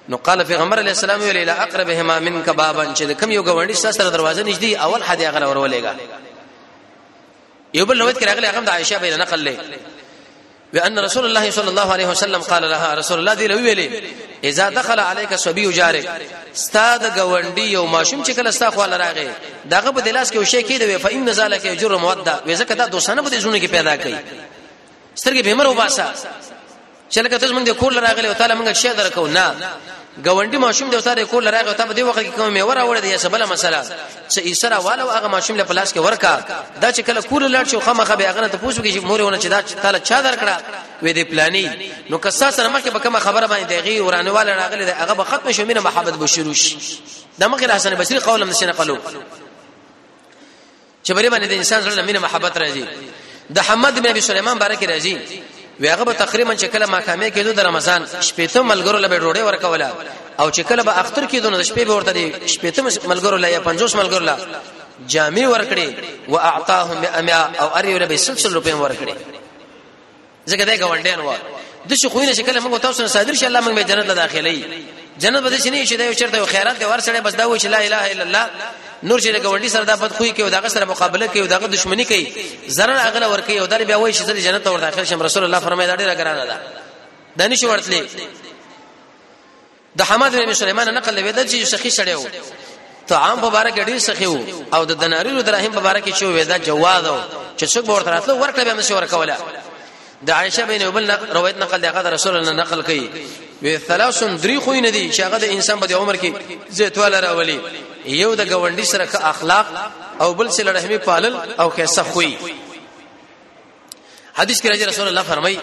نو 0.08 0.16
قال 0.16 0.44
پیغمبر 0.44 0.78
علی 0.78 0.88
السلام 0.90 1.20
ویل 1.20 1.36
الى 1.36 1.50
اقربهما 1.50 2.18
منك 2.20 2.50
بابا 2.50 2.94
چې 2.94 3.02
کم 3.02 3.30
یو 3.30 3.42
غونډي 3.44 3.72
سره 3.72 4.08
دروازه 4.10 4.42
نږدې 4.44 4.80
اول 4.82 5.02
حدیث 5.02 5.26
غل 5.28 5.42
ورولېګا 5.46 5.92
یو 7.74 7.86
بل 7.86 7.98
نوید 7.98 8.18
کړه 8.18 8.28
هغه 8.28 8.60
د 8.60 8.68
عائشه 8.68 8.98
بیان 8.98 9.18
نقل 9.20 9.44
لې 9.44 9.58
وان 10.74 10.98
رسول 10.98 11.24
الله 11.24 11.50
صلى 11.50 11.68
الله 11.68 11.92
عليه 11.92 12.06
وسلم 12.08 12.40
قال 12.42 12.62
لها 12.62 12.94
رسول 12.94 13.18
الله 13.18 13.34
دی 13.34 13.48
ویلې 13.48 13.92
اذا 14.44 14.68
دخل 14.70 15.00
عليك 15.00 15.34
صبي 15.36 15.70
جارك 15.72 16.10
استاد 16.54 17.18
غونډي 17.18 17.60
یو 17.62 17.86
ماشوم 17.86 18.24
چې 18.24 18.30
کله 18.30 18.50
ستا 18.50 18.70
خو 18.70 18.84
لراغه 18.84 19.32
دغه 19.70 19.90
په 19.90 20.00
دلاس 20.00 20.32
کې 20.32 20.36
وشي 20.36 20.62
کېده 20.62 21.00
فإن 21.02 21.28
ذلك 21.32 21.64
يجر 21.64 21.96
موده 21.98 22.40
وې 22.46 22.50
زکه 22.52 22.74
دا 22.74 22.86
دوستانه 22.86 23.22
په 23.22 23.30
دې 23.30 23.34
زونه 23.34 23.58
کې 23.60 23.70
پیدا 23.70 23.96
کړي 23.96 24.14
سترګې 25.20 25.44
به 25.44 25.54
مر 25.54 25.66
وباسا 25.66 26.12
چې 27.10 27.18
لکه 27.18 27.38
ته 27.38 27.46
زمونږ 27.46 27.66
د 27.66 27.70
کور 27.72 27.92
لراغلی 27.92 28.28
او 28.28 28.34
تعالی 28.34 28.54
مونږ 28.54 28.72
شی 28.72 28.88
درکو 28.88 29.26
نه 29.26 29.54
ګونډي 30.24 30.54
ماشوم 30.58 30.90
د 30.90 30.94
وساره 30.94 31.24
کور 31.24 31.42
لراغلی 31.42 31.68
او 31.68 31.74
ته 31.74 31.84
په 31.86 31.92
دې 31.94 32.00
وخت 32.02 32.18
کې 32.18 32.36
کوم 32.36 32.52
میور 32.52 32.76
اورې 32.78 33.00
دی 33.00 33.18
سبله 33.18 33.46
مسله 33.46 33.84
چې 34.30 34.38
ایسره 34.38 34.76
والو 34.78 35.10
هغه 35.10 35.26
ماشوم 35.28 35.56
له 35.56 35.64
پلاس 35.64 35.92
کې 35.94 35.98
ورکا 35.98 36.44
دا 36.82 36.92
چې 36.92 37.00
کله 37.00 37.22
کور 37.22 37.42
لړ 37.48 37.70
شو 37.70 37.80
خامخه 37.80 38.14
به 38.14 38.28
هغه 38.30 38.40
نه 38.40 38.48
پوښو 38.48 38.80
کې 38.84 38.92
چې 38.94 38.96
مورونه 38.98 39.38
چې 39.40 39.46
دا 39.46 39.60
تعالی 39.60 40.00
چا 40.00 40.22
درکړه 40.22 40.56
وې 41.04 41.14
دې 41.16 41.30
پلاني 41.30 41.92
نو 42.10 42.18
که 42.18 42.30
ساس 42.30 42.56
سره 42.56 42.68
مخکې 42.68 42.88
به 42.88 42.98
کوم 43.00 43.18
خبره 43.18 43.46
باندې 43.46 43.66
دیږي 43.84 44.00
ورانواله 44.00 44.52
راغلی 44.56 44.84
هغه 44.92 45.12
به 45.14 45.24
ختم 45.24 45.52
شومینه 45.52 45.80
محبت 45.80 46.12
بشروش 46.14 46.74
د 47.40 47.44
مخې 47.48 47.70
حسن 47.70 47.94
بصري 47.94 48.18
قولم 48.18 48.48
نشي 48.50 48.66
نقلو 48.66 48.98
چې 51.08 51.12
بری 51.12 51.30
باندې 51.30 51.46
د 51.48 51.52
انسان 51.52 51.82
سره 51.82 52.02
مینه 52.02 52.18
محبت 52.20 52.58
راځي 52.58 52.84
د 53.50 53.58
حمد 53.60 53.98
بن 54.02 54.06
ابي 54.06 54.20
سليمان 54.20 54.58
بارک 54.58 54.82
راځي 55.00 55.16
ویغه 55.80 56.04
به 56.04 56.12
تقریبا 56.12 56.54
چې 56.56 56.64
کله 56.64 56.86
ماقامې 56.86 57.30
کېدو 57.34 57.52
د 57.52 57.60
رمضان 57.60 58.06
شپې 58.06 58.52
ته 58.52 58.62
ملګرو 58.62 58.98
لبه 58.98 59.18
ډوډۍ 59.18 59.40
ورکوله 59.42 59.92
او 60.40 60.50
چې 60.50 60.60
کله 60.60 60.82
به 60.82 60.98
اختر 60.98 61.26
کېدو 61.26 61.50
نو 61.50 61.62
شپې 61.64 61.82
به 61.86 61.92
ورته 61.94 62.12
دي 62.12 62.32
شپې 62.48 62.74
ته 62.74 62.82
ملګرو 63.08 63.34
لا 63.36 63.48
یا 63.48 63.60
50 63.60 63.96
ملګرو 63.96 64.24
لا 64.24 64.36
جامع 65.06 65.48
ورکړي 65.52 65.92
او 66.28 66.38
اعطاهم 66.40 67.02
100 67.02 67.32
او 67.60 67.68
اریو 67.76 67.98
لبه 67.98 68.16
60 68.16 68.52
روپۍ 68.52 68.72
ورکړي 68.72 69.14
زګدای 70.46 70.78
غونډیان 70.80 71.20
و 71.20 71.32
د 71.88 71.94
شخوینه 71.94 72.32
شکل 72.32 72.60
موږ 72.60 72.80
تاسو 72.80 72.92
سره 72.92 73.06
صادر 73.06 73.34
شي 73.34 73.46
الله 73.46 73.60
موږ 73.60 73.74
به 73.74 73.82
جنت 73.84 74.06
له 74.06 74.14
داخلي 74.14 74.64
جنت 75.18 75.42
بده 75.42 75.58
شنی 75.58 75.86
چې 75.86 75.92
دا 75.92 76.04
یو 76.04 76.12
چرته 76.12 76.44
خیرات 76.46 76.78
دی 76.78 76.84
ورسره 76.84 77.20
بس 77.20 77.34
دا 77.34 77.48
و 77.50 77.58
چې 77.58 77.64
لا 77.64 77.78
اله 77.86 78.10
الا 78.10 78.22
الله 78.24 78.50
نور 79.02 79.20
چې 79.20 79.24
ګوندی 79.46 79.66
سره 79.68 79.84
دا 79.84 79.96
بد 79.96 80.12
خوې 80.18 80.34
کوي 80.36 80.50
داغه 80.50 80.68
سره 80.68 80.84
مقابله 80.84 81.26
کوي 81.26 81.46
داغه 81.46 81.66
دشمنی 81.66 82.04
کوي 82.04 82.32
zarar 82.68 82.80
اغله 82.80 83.26
ور 83.28 83.40
کوي 83.40 83.58
او 83.60 83.66
در 83.66 83.84
بیا 83.84 83.98
وایي 84.00 84.14
چې 84.14 84.20
جنت 84.22 84.66
ور 84.66 84.80
داخل 84.80 85.04
شم 85.06 85.22
رسول 85.22 85.44
الله 85.44 85.58
فرمایي 85.58 85.88
دا 85.96 85.96
ډیره 85.96 86.18
ګرانه 86.18 86.46
ده 86.46 86.60
دانش 87.36 87.60
ورتلې 87.64 88.02
د 89.96 90.02
حماد 90.02 90.30
بن 90.36 90.52
سليمان 90.54 90.94
نقل 90.94 91.18
ویل 91.18 91.46
چې 91.48 91.64
سخی 91.66 91.90
شړیو 91.90 92.28
ته 93.08 93.14
عام 93.16 93.38
مبارک 93.38 93.80
ډیر 93.86 93.98
سخی 93.98 94.26
وو 94.26 94.64
او 94.74 94.84
د 94.84 94.92
دناریو 95.00 95.40
دراهم 95.42 95.70
مبارک 95.76 96.08
چې 96.14 96.20
وېدا 96.22 96.66
جواز 96.66 97.04
چې 97.58 97.64
څوک 97.64 97.88
ورته 97.88 98.10
راتلو 98.10 98.42
ورکړ 98.44 98.60
به 98.64 98.74
مشه 98.74 98.94
ورکوله 98.96 99.36
د 100.24 100.30
عائشه 100.30 100.64
بن 100.64 100.82
ابن 100.82 101.04
روایت 101.36 101.56
نقل 101.62 101.80
دی 101.80 101.88
هغه 101.88 102.08
رسول 102.16 102.32
الله 102.36 102.52
نقل 102.62 102.82
کړي 102.88 103.10
وی 103.62 103.78
ثلاثن 103.78 104.36
دری 104.36 104.58
خو 104.58 104.72
نه 104.74 104.90
دي 104.90 105.12
شاګه 105.12 105.38
د 105.40 105.44
انسان 105.44 105.76
په 105.80 105.94
عمر 105.94 106.16
کې 106.22 106.30
زیتواله 106.70 107.20
راولي 107.20 107.60
یو 108.06 108.34
د 108.34 108.42
غونډي 108.50 108.84
سره 108.92 109.06
ښه 109.06 109.20
اخلاق 109.24 109.66
او 110.20 110.34
بل 110.34 110.50
سره 110.52 110.72
رحمي 110.72 110.98
پالل 110.98 111.34
او 111.60 111.70
کیسه 111.70 112.02
خوې 112.02 112.30
حدیث 114.34 114.60
کې 114.62 114.66
راځي 114.66 114.84
رسول 114.88 115.08
الله 115.08 115.22
فرمایي 115.22 115.58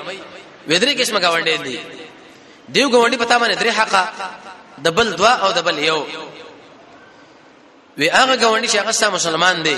وی 0.68 0.80
درې 0.80 1.00
قسمه 1.00 1.20
غونډې 1.20 1.62
دي 1.64 1.80
دیو 2.70 2.90
غونډي 2.90 3.16
پتا 3.18 3.38
باندې 3.40 3.56
درې 3.62 3.70
حقا 3.70 4.10
د 4.84 4.88
بل 4.90 5.16
دوا 5.16 5.34
او 5.46 5.52
د 5.52 5.62
بل 5.62 5.80
یو 5.80 6.06
وی 7.98 8.10
هغه 8.10 8.36
غونډي 8.38 8.68
چې 8.70 8.76
هغه 8.78 9.10
مسلمان 9.10 9.64
دی 9.64 9.78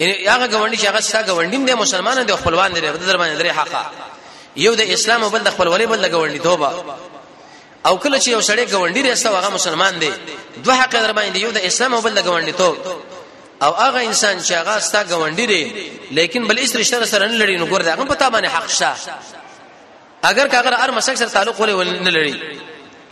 یعنی 0.00 0.26
هغه 0.28 0.46
غونډي 0.58 0.76
چې 0.76 0.84
هغه 0.88 1.00
ستا 1.00 1.20
غونډیم 1.22 1.64
دی 1.66 1.74
مسلمان 1.74 2.26
دی 2.26 2.32
خپلوان 2.32 2.72
دی 2.72 2.80
د 2.80 2.96
درمان 3.06 3.38
دی 3.38 3.48
حقا 3.50 3.86
یو 4.56 4.74
د 4.74 4.80
اسلام 4.80 5.28
بل 5.28 5.38
د 5.38 5.50
خپلولې 5.50 5.82
بل 5.88 6.08
د 6.08 6.14
غونډي 6.14 6.38
توبه 6.42 6.70
او 7.86 7.98
کله 7.98 8.18
چې 8.20 8.28
یو 8.28 8.40
سړی 8.42 8.72
غونډي 8.72 9.10
رسته 9.12 9.30
هغه 9.38 9.48
مسلمان 9.50 9.98
دی 9.98 10.10
دوه 10.64 10.74
حق 10.74 10.90
درمان 10.92 11.32
دی 11.32 11.40
یو 11.40 11.50
د 11.50 11.56
اسلام 11.58 12.00
بل 12.00 12.14
د 12.14 12.26
غونډي 12.26 12.52
توبه 12.58 12.96
او 13.62 13.72
هغه 13.72 14.02
انسان 14.04 14.42
چې 14.42 14.50
هغه 14.52 14.78
ستا 14.78 15.04
غونډي 15.10 15.46
دی 15.52 15.90
لیکن 16.10 16.46
بل 16.46 16.58
اس 16.58 16.76
رشتہ 16.76 17.04
سره 17.04 17.26
نه 17.26 17.38
لړی 17.46 17.58
نو 17.60 17.66
ګور 17.66 17.82
دا 17.82 17.94
هغه 17.94 18.04
پتا 18.04 18.28
باندې 18.30 18.44
حق 18.46 18.68
شته 18.70 18.94
اگر 20.22 20.46
که 20.48 20.58
اگر 20.58 20.74
هر 20.74 20.90
مسلک 20.90 21.14
سره 21.18 21.28
تعلق 21.28 21.56
ولې 21.60 22.02
نه 22.02 22.10
لړی 22.10 22.36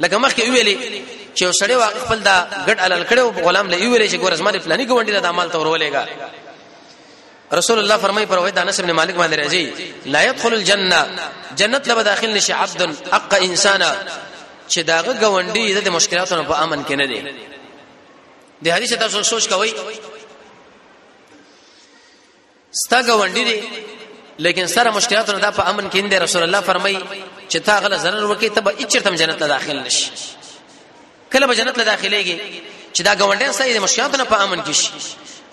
لکه 0.00 0.16
مخکې 0.18 0.40
ویلې 0.54 0.76
چې 1.38 1.42
یو 1.42 1.52
سړی 1.52 1.70
واقع 1.70 1.98
خپل 1.98 2.18
دا 2.18 2.48
ګډ 2.66 2.80
علل 2.80 3.04
کړو 3.06 3.38
غلام 3.44 3.70
لې 3.70 3.82
ویلې 3.82 4.10
چې 4.14 4.18
ګور 4.22 4.34
زما 4.34 4.50
فلاني 4.52 4.86
غونډي 4.88 5.10
دا 5.22 5.28
عمل 5.28 5.50
تور 5.50 5.66
ولېګا 5.78 6.04
رسول 7.52 7.78
الله 7.78 7.96
فرمای 7.96 8.26
پر 8.26 8.36
وای 8.38 8.52
د 8.52 8.58
انس 8.58 8.80
بن 8.80 8.92
مالک 8.92 9.14
باندې 9.14 9.36
راځي 9.42 9.62
لا 10.12 10.22
يدخل 10.22 10.52
الجنه 10.54 11.00
جنت 11.58 11.88
لبا 11.88 12.02
داخل 12.02 12.30
نشي 12.36 12.52
عبد 12.52 12.96
اق 13.12 13.34
انسان 13.34 13.80
چې 14.70 14.78
داغه 14.78 15.14
غونډي 15.20 15.84
د 15.84 15.88
مشکلاتونو 15.88 16.44
په 16.44 16.62
امن 16.62 16.84
کې 16.84 16.90
نه 16.92 17.06
دی 17.06 17.28
د 18.64 18.68
حدیث 18.70 18.92
تاسو 18.92 19.22
سوچ 19.22 19.48
کوئ 19.52 19.70
ستا 22.84 23.00
غونډي 23.02 23.44
دی 23.50 23.60
لیکن 24.38 24.66
سره 24.66 24.90
مشکلاتونو 24.90 25.38
دا 25.38 25.50
په 25.50 25.68
امن 25.68 25.90
کې 25.90 26.10
دی 26.10 26.18
رسول 26.18 26.42
الله 26.42 26.60
فرمای 26.60 26.98
چې 27.50 27.56
تا 27.64 27.78
غل 27.80 27.98
zarar 27.98 28.22
وکي 28.24 28.48
ته 28.48 28.60
به 28.60 28.70
اچرتم 28.80 29.14
جنت 29.14 29.40
له 29.42 29.46
داخل 29.46 29.76
نشي 29.82 30.06
کله 31.32 31.46
به 31.46 31.54
جنت 31.54 31.78
له 31.78 31.84
داخليږي 31.84 32.38
چې 32.96 33.00
دا 33.02 33.12
غونډي 33.14 33.50
سره 33.52 33.74
د 33.78 33.82
مشکلاتونو 33.82 34.24
په 34.24 34.40
امن 34.42 34.62
کې 34.64 34.72
شي 34.72 34.90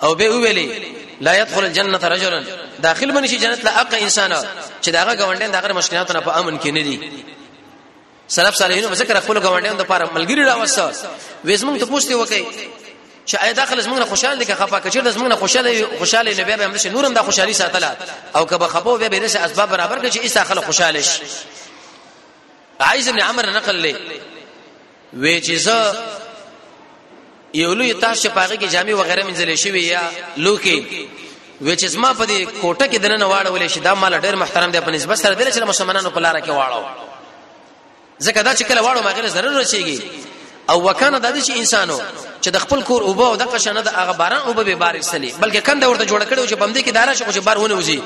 او 0.03 0.15
به 0.15 0.29
ویلي 0.29 0.95
لا 1.21 1.41
يدخل 1.41 1.65
الجنه 1.65 1.97
رجل 2.03 2.45
داخل 2.79 3.11
بنشي 3.11 3.37
جنت 3.37 3.63
لا 3.63 3.81
اق 3.81 3.95
انسان 3.95 4.45
چې 4.85 4.89
داغه 4.89 5.15
غونډین 5.17 5.51
داغه 5.51 5.73
مشکلات 5.73 6.11
نه 6.11 6.19
په 6.19 6.37
امن 6.39 6.59
کې 6.59 6.67
نه 6.67 6.81
دي 6.81 7.23
سلف 8.27 8.55
صالحینو 8.55 8.93
ذکر 8.93 9.19
خپل 9.21 9.39
غونډین 9.41 9.73
د 9.77 9.81
پاره 9.83 10.05
ملګری 10.05 10.47
راوسته 10.47 10.91
وېسمن 11.47 11.79
ته 11.79 11.85
پوښتنه 11.85 12.11
وکي 12.13 12.45
چې 13.31 13.35
آیا 13.41 13.51
داخل 13.51 13.81
زمونږ 13.83 13.99
نه 13.99 14.05
خوشاله 14.05 14.35
دي 14.39 14.45
که 14.45 14.55
خفا 14.55 14.79
کچیر 14.79 15.03
د 15.03 15.13
زمونږ 15.15 15.27
نه 15.29 15.35
خوشاله 15.35 15.87
خوشاله 15.99 16.33
نه 16.33 16.43
بیا 16.43 16.55
به 16.57 16.77
موږ 16.77 16.85
نورم 16.85 17.13
د 17.13 17.17
خوشحالي 17.17 17.53
ساتله 17.53 17.97
او 18.35 18.45
که 18.45 18.57
به 18.57 18.67
خفو 18.67 18.97
بیا 18.97 19.07
به 19.09 19.19
دغه 19.19 19.39
اسباب 19.45 19.69
برابر 19.69 20.01
کړي 20.09 20.13
چې 20.13 20.17
ایسا 20.19 20.43
خلک 20.43 20.65
خوشاله 20.65 21.01
شي 21.01 21.21
عايز 22.79 23.07
ابن 23.07 23.19
عمر 23.21 23.49
نقل 23.49 23.83
لې 23.83 23.95
وې 25.17 25.41
چې 25.45 25.51
زه 25.53 25.93
یو 27.61 27.71
لوی 27.79 27.93
تاش 27.93 28.25
پاغه 28.35 28.55
کې 28.59 28.67
جامې 28.73 28.93
وغیرہ 28.99 29.23
منځلې 29.29 29.55
شوی 29.63 29.83
یا 29.93 30.01
لوکي 30.45 30.77
وچ 31.67 31.81
اسما 31.87 32.09
په 32.19 32.23
دې 32.29 32.39
کوټه 32.61 32.85
کې 32.91 32.99
دنه 33.05 33.25
واړولې 33.31 33.67
شي 33.73 33.79
دا 33.85 33.93
مال 34.01 34.13
ډېر 34.23 34.35
محترم 34.43 34.69
دی 34.73 34.79
په 34.85 34.91
نسبت 34.95 35.17
سره 35.23 35.33
د 35.33 35.67
مسلمانانو 35.71 36.09
په 36.15 36.19
لار 36.25 36.35
کې 36.45 36.53
واړو 36.59 36.81
ځکه 38.25 38.39
دا 38.47 38.53
چې 38.57 38.63
کله 38.69 38.81
واړو 38.85 39.01
ما 39.05 39.11
غیر 39.15 39.27
ضرر 39.35 39.51
رسیږي 39.61 39.97
او 40.69 40.89
وکانه 40.89 41.17
د 41.19 41.25
دې 41.41 41.51
انسانو 41.57 41.97
چې 42.41 42.49
د 42.49 42.57
خپل 42.57 42.83
کور 42.83 43.01
اوبه 43.01 43.27
او 43.27 43.35
د 43.35 43.41
قشنه 43.55 43.81
د 43.81 43.87
هغه 43.87 44.11
باران 44.11 44.39
اوبه 44.47 44.63
به 44.63 44.75
بارې 44.75 45.01
سلی 45.01 45.33
بلکې 45.41 45.57
کنده 45.57 45.89
ورته 45.89 46.05
جوړ 46.05 46.25
کړو 46.29 46.49
چې 46.49 46.53
بمدې 46.59 46.81
کې 46.87 46.91
دارا 46.91 47.13
شو 47.13 47.25
چې 47.25 47.37
بارونه 47.39 47.79
وځي 47.81 47.99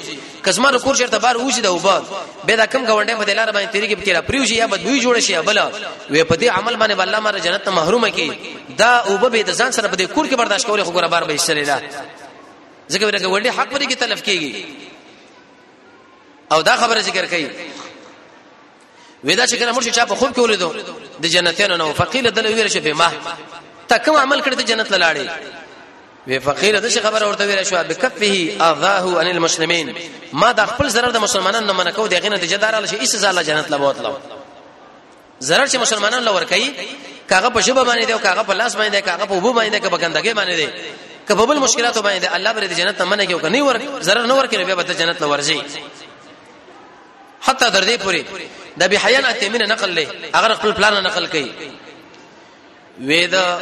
کزما 0.43 0.71
کور 0.77 0.95
شرته 0.95 1.17
بار 1.17 1.35
وځي 1.37 1.59
د 1.61 1.65
اوبه 1.65 2.03
به 2.43 2.55
دا 2.55 2.65
کم 2.65 2.85
غونډه 2.85 3.17
په 3.19 3.23
دلاره 3.23 3.51
باندې 3.51 3.71
تیری 3.71 3.89
کې 3.95 3.99
پکې 3.99 4.27
پریوږي 4.31 4.53
یا 4.57 4.65
بدوی 4.67 5.01
جوړ 5.01 5.19
شي 5.19 5.39
بل 5.41 5.57
وې 6.11 6.23
په 6.23 6.35
دې 6.35 6.43
عمل 6.57 6.75
باندې 6.75 6.99
الله 7.01 7.19
مر 7.19 7.39
جنت 7.39 7.63
ته 7.63 7.71
محروم 7.71 8.07
کی 8.09 8.31
دا 8.77 8.93
اوبه 9.07 9.29
به 9.29 9.41
د 9.41 9.51
ځان 9.57 9.71
سره 9.71 9.87
په 9.87 9.95
دې 9.97 10.03
کور 10.15 10.25
کې 10.29 10.33
برداشت 10.35 10.65
کولې 10.67 10.81
خو 10.81 10.93
ګره 11.01 11.07
بار 11.07 11.23
به 11.23 11.37
سلی 11.37 11.63
دا 11.65 11.79
ځکه 12.91 13.03
ورته 13.05 13.27
غونډه 13.27 13.49
حق 13.57 13.69
پرې 13.71 13.87
کې 13.91 13.95
تلف 13.95 14.21
کیږي 14.23 14.55
او 16.51 16.61
دا 16.61 16.75
خبره 16.75 17.01
ذکر 17.01 17.25
کړي 17.27 17.47
ودا 19.23 19.45
چې 19.47 19.55
کله 19.55 19.71
مرشد 19.71 19.91
چا 19.91 20.05
په 20.05 20.15
خوب 20.15 20.31
کې 20.35 20.39
ولیدو 20.39 20.73
د 21.21 21.25
جنتیانو 21.27 21.75
نو 21.77 21.93
فقیل 21.93 22.31
دل 22.31 22.45
ویل 22.47 22.67
شو 22.69 22.79
به 22.79 22.93
ما 22.93 23.11
تا 23.87 23.97
کوم 23.97 24.17
عمل 24.17 24.41
کړی 24.41 24.55
ته 24.55 24.61
جنت 24.63 24.87
لاړې 24.89 25.29
وی 26.27 26.39
فقیر 26.39 26.79
د 26.79 26.89
خبر 27.03 27.23
اورته 27.23 27.45
ویل 27.45 27.63
شو 27.65 27.75
بکفه 27.83 28.55
اذاه 28.71 29.19
عن 29.19 29.27
المسلمین 29.27 29.95
ما 30.33 30.51
د 30.51 30.65
خپل 30.65 30.89
ضرر 30.89 31.11
د 31.11 31.17
مسلمانانو 31.17 31.67
نه 31.67 31.73
منکو 31.73 32.07
دغه 32.07 32.29
نتیجه 32.29 32.55
دار 32.57 32.79
لشه 32.81 32.97
ایس 32.99 33.15
زاله 33.15 33.41
جنت 33.43 33.71
لا 33.71 33.77
بوتلو 33.77 34.13
ضرر 35.41 35.67
چې 35.67 35.75
مسلمانانو 35.75 36.25
لور 36.31 36.43
کوي 36.43 36.73
کاغه 37.29 37.49
په 37.49 37.61
شوبه 37.61 37.83
باندې 37.85 38.05
دی 38.07 38.13
او 38.13 38.19
کاغه 38.19 38.43
په 38.43 38.53
لاس 38.53 38.73
باندې 38.75 38.91
دی 38.91 39.01
کاغه 39.01 39.25
په 39.25 39.33
وبو 39.33 39.53
باندې 39.53 39.69
دی 39.71 39.79
کاغه 39.79 39.89
په 39.89 39.97
ګندګي 39.97 40.33
باندې 40.35 40.55
دی 40.55 40.69
کبه 41.29 41.45
بل 41.47 41.57
مشکلات 41.59 41.97
باندې 41.99 42.33
الله 42.35 42.51
بر 42.53 42.67
دې 42.67 42.73
جنت 42.73 42.97
ته 42.97 43.05
منه 43.05 43.25
کوي 43.25 43.49
نه 43.49 43.63
ور 43.65 44.01
ضرر 44.01 44.25
نه 44.25 44.33
ور 44.33 44.47
کوي 44.47 44.75
به 44.75 44.83
جنت 44.83 45.21
لور 45.21 45.41
شي 45.41 45.61
حتی 47.41 47.69
تر 47.71 47.83
دې 47.87 48.01
پوري 48.03 48.23
د 48.79 48.83
بی 48.89 48.97
حیا 48.97 49.19
نه 49.21 49.31
تیمینه 49.31 49.65
نقل 49.65 49.95
لې 49.95 50.07
اگر 50.35 50.53
خپل 50.55 50.71
پلان 50.73 51.03
نقل 51.03 51.27
کړي 51.27 51.49
وې 53.01 53.27
دا 53.31 53.59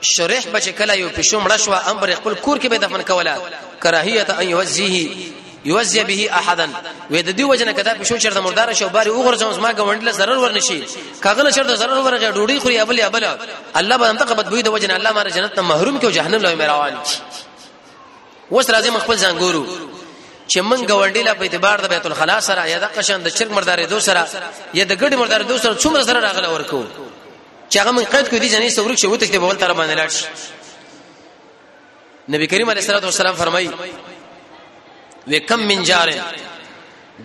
شریح 0.00 0.42
بچ 0.52 0.68
کله 0.68 0.94
یو 0.94 1.08
پښو 1.10 1.44
مړ 1.46 1.56
شو 1.56 1.72
امر 1.74 2.14
خپل 2.14 2.34
کور 2.34 2.58
کې 2.60 2.66
به 2.66 2.76
دفن 2.78 3.02
کوله 3.02 3.36
کراهیت 3.82 4.30
ان 4.30 4.48
یوزیه 4.48 5.16
یوزی 5.64 6.04
به 6.04 6.36
احدا 6.38 6.66
وې 7.10 7.16
د 7.28 7.36
دې 7.36 7.40
وجنه 7.50 7.72
کدا 7.72 7.94
پښو 7.94 8.18
چر 8.22 8.32
د 8.32 8.38
مردار 8.38 8.72
شو 8.74 8.88
باري 8.88 9.10
وګرځم 9.10 9.58
ما 9.58 9.72
غونډل 9.78 10.10
ضرر 10.10 10.38
ورنشي 10.38 10.82
کاغله 11.22 11.50
چر 11.50 11.62
د 11.66 11.74
ضرر 11.74 11.98
ورغه 11.98 12.30
ډوډۍ 12.30 12.58
خوري 12.62 12.78
ابل 12.80 13.00
ابل 13.00 13.26
الله 13.76 13.96
به 13.96 14.10
انتقه 14.10 14.34
بدوی 14.34 14.62
د 14.62 14.68
وجنه 14.68 14.94
الله 14.94 15.12
مار 15.12 15.28
جنت 15.30 15.54
ته 15.54 15.62
محروم 15.62 15.98
کې 16.00 16.04
او 16.04 16.10
جهنم 16.10 16.40
لوي 16.42 16.54
مروان 16.54 16.98
وس 18.50 18.70
راځي 18.70 18.90
مخبل 18.90 19.16
ځان 19.18 19.38
ګورو 19.38 19.91
چې 20.52 20.58
من 20.60 20.76
غونډې 20.76 21.24
لا 21.26 21.34
په 21.34 21.42
اعتبار 21.46 21.76
د 21.80 21.86
بیت 21.92 22.06
الخلا 22.06 22.38
سره 22.48 22.62
یا 22.72 22.78
د 22.78 22.84
قشن 22.96 23.18
د 23.22 23.28
شرک 23.38 23.50
مردارې 23.56 23.86
دو 23.92 23.98
سره 24.08 24.22
یا 24.78 24.84
د 24.84 24.92
ګډي 25.02 25.16
مردارې 25.22 25.44
دو 25.50 25.56
سره 25.64 25.74
څومره 25.82 26.02
سره 26.08 26.18
راغله 26.26 26.48
ورکو 26.54 26.84
چې 27.72 27.76
هغه 27.82 27.90
من 27.92 28.04
قید 28.04 28.28
کو 28.30 28.36
دي 28.38 28.48
ځنې 28.54 28.68
سورک 28.76 28.98
شو 28.98 29.16
ته 29.16 29.26
په 29.28 29.46
ول 29.48 29.56
تر 29.56 29.72
باندې 29.74 29.94
لاړ 30.00 30.08
شي 30.18 30.24
نبی 32.34 32.46
کریم 32.46 32.70
علیه 32.70 32.82
الصلاه 32.82 33.02
والسلام 33.04 33.34
فرمایي 33.36 33.70
وکم 35.32 35.60
من 35.70 35.82
جار 35.84 36.12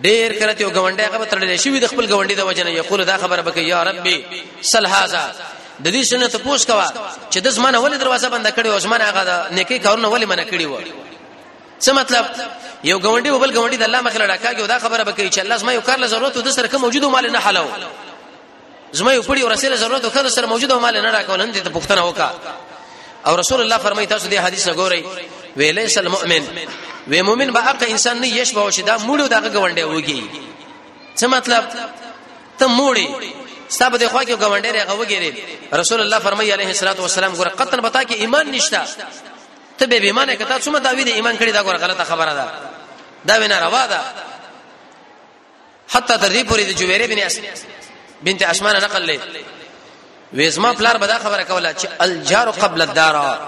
ډیر 0.02 0.32
کله 0.32 0.52
ته 0.52 0.64
غونډه 0.80 1.02
هغه 1.14 1.26
تړلې 1.30 1.60
شي 1.62 1.80
د 1.80 1.86
خپل 1.86 2.06
غونډې 2.12 2.32
د 2.40 2.42
وجنه 2.48 2.70
یقول 2.70 3.04
دا 3.04 3.18
خبره 3.18 3.42
بکې 3.42 3.58
یا 3.58 3.84
ربي 3.84 4.24
سل 4.62 4.86
هاذا 4.86 5.22
د 5.84 5.86
دې 5.90 6.02
سنت 6.02 6.32
پوښ 6.36 6.66
کوا 6.66 6.88
چې 7.32 7.38
د 7.44 7.48
زمانه 7.56 7.78
ولې 7.78 7.96
دروازه 8.02 8.28
بند 8.28 8.46
کړې 8.48 8.66
او 8.66 8.78
زمانه 8.78 9.04
هغه 9.04 9.48
نیکی 9.50 9.78
کارونه 9.78 10.08
ولې 10.08 10.26
منع 10.26 10.44
کړې 10.44 10.62
و 10.70 11.08
څه 11.84 11.90
مطلب 11.98 12.24
یو 12.90 12.98
غونډي 13.06 13.30
وبل 13.34 13.50
غونډي 13.58 13.76
د 13.78 13.82
الله 13.88 14.00
مخه 14.06 14.18
لړکاږي 14.24 14.60
دا 14.72 14.78
خبره 14.84 15.02
به 15.08 15.12
کوي 15.18 15.30
چې 15.34 15.38
الله 15.42 15.56
زما 15.62 15.72
یو 15.76 15.80
کار 15.88 15.98
له 16.02 16.06
ضرورت 16.12 16.34
د 16.46 16.50
سره 16.56 16.66
کوم 16.72 16.80
موجودو 16.84 17.08
مال 17.14 17.26
نه 17.32 17.38
حلو 17.46 17.66
زما 18.98 19.10
یو 19.18 19.22
پړي 19.28 19.40
ورسله 19.46 19.76
ضرورت 19.82 20.04
او 20.04 20.10
کله 20.16 20.28
سره 20.36 20.46
موجودو 20.52 20.80
مال 20.84 20.96
نه 21.04 21.10
راکول 21.10 21.40
هم 21.42 21.52
دې 21.52 21.60
ته 21.66 21.70
پښتنه 21.76 21.98
وکا 22.08 22.30
او 23.26 23.34
رسول 23.36 23.60
الله 23.60 23.78
فرمایي 23.78 24.06
تاسو 24.06 24.28
دې 24.30 24.38
حدیث 24.46 24.68
وګورئ 24.68 25.02
ویلیس 25.56 25.98
المؤمن 25.98 26.44
و 27.12 27.22
مؤمن 27.22 27.50
به 27.52 27.60
حق 27.60 27.82
انسان 27.88 28.16
نه 28.20 28.26
یش 28.28 28.52
به 28.52 28.70
شدا 28.70 28.98
موړو 28.98 29.26
دغه 29.36 29.48
غونډي 29.54 29.82
وږي 29.92 30.20
څه 31.20 31.24
مطلب 31.26 31.64
ته 32.58 32.66
موړي 32.66 33.06
ستاب 33.68 33.96
د 33.96 34.08
خوا 34.08 34.22
کې 34.24 34.36
غونډي 34.42 34.70
راغوږي 34.80 35.34
رسول 35.74 36.00
الله 36.00 36.18
فرمایي 36.18 36.52
عليه 36.52 36.70
الصلاه 36.70 36.96
والسلام 37.00 37.34
ګره 37.34 37.48
قطن 37.48 37.80
بتا 37.80 38.02
کې 38.04 38.12
ایمان 38.12 38.50
نشتا 38.52 38.84
ته 39.78 39.86
به 39.86 39.96
ایمانه 39.96 40.34
کته 40.42 40.58
څومره 40.64 40.80
داوی 40.86 41.04
د 41.04 41.08
ایمان 41.08 41.34
کړي 41.40 41.52
دا 41.56 41.62
ګوره 41.66 41.78
غلطه 41.84 42.04
خبره 42.10 42.34
ده 42.38 42.46
دا 43.28 43.34
وینا 43.40 43.58
روا 43.66 43.86
ده 43.86 44.00
حتی 45.88 46.14
تر 46.22 46.28
دې 46.36 46.44
پورې 46.48 46.60
د 46.60 46.70
جویری 46.80 47.06
بن 47.06 47.18
اس 47.18 47.38
بنت 48.22 48.42
اسمان 48.42 48.76
نقل 48.76 49.06
لې 49.10 49.18
وېزما 50.34 50.70
پلار 50.78 50.96
به 50.98 51.06
دا 51.06 51.18
خبره 51.18 51.42
کوله 51.44 51.74
چې 51.78 51.86
الجار 52.00 52.50
قبل 52.50 52.80
الدار 52.82 53.38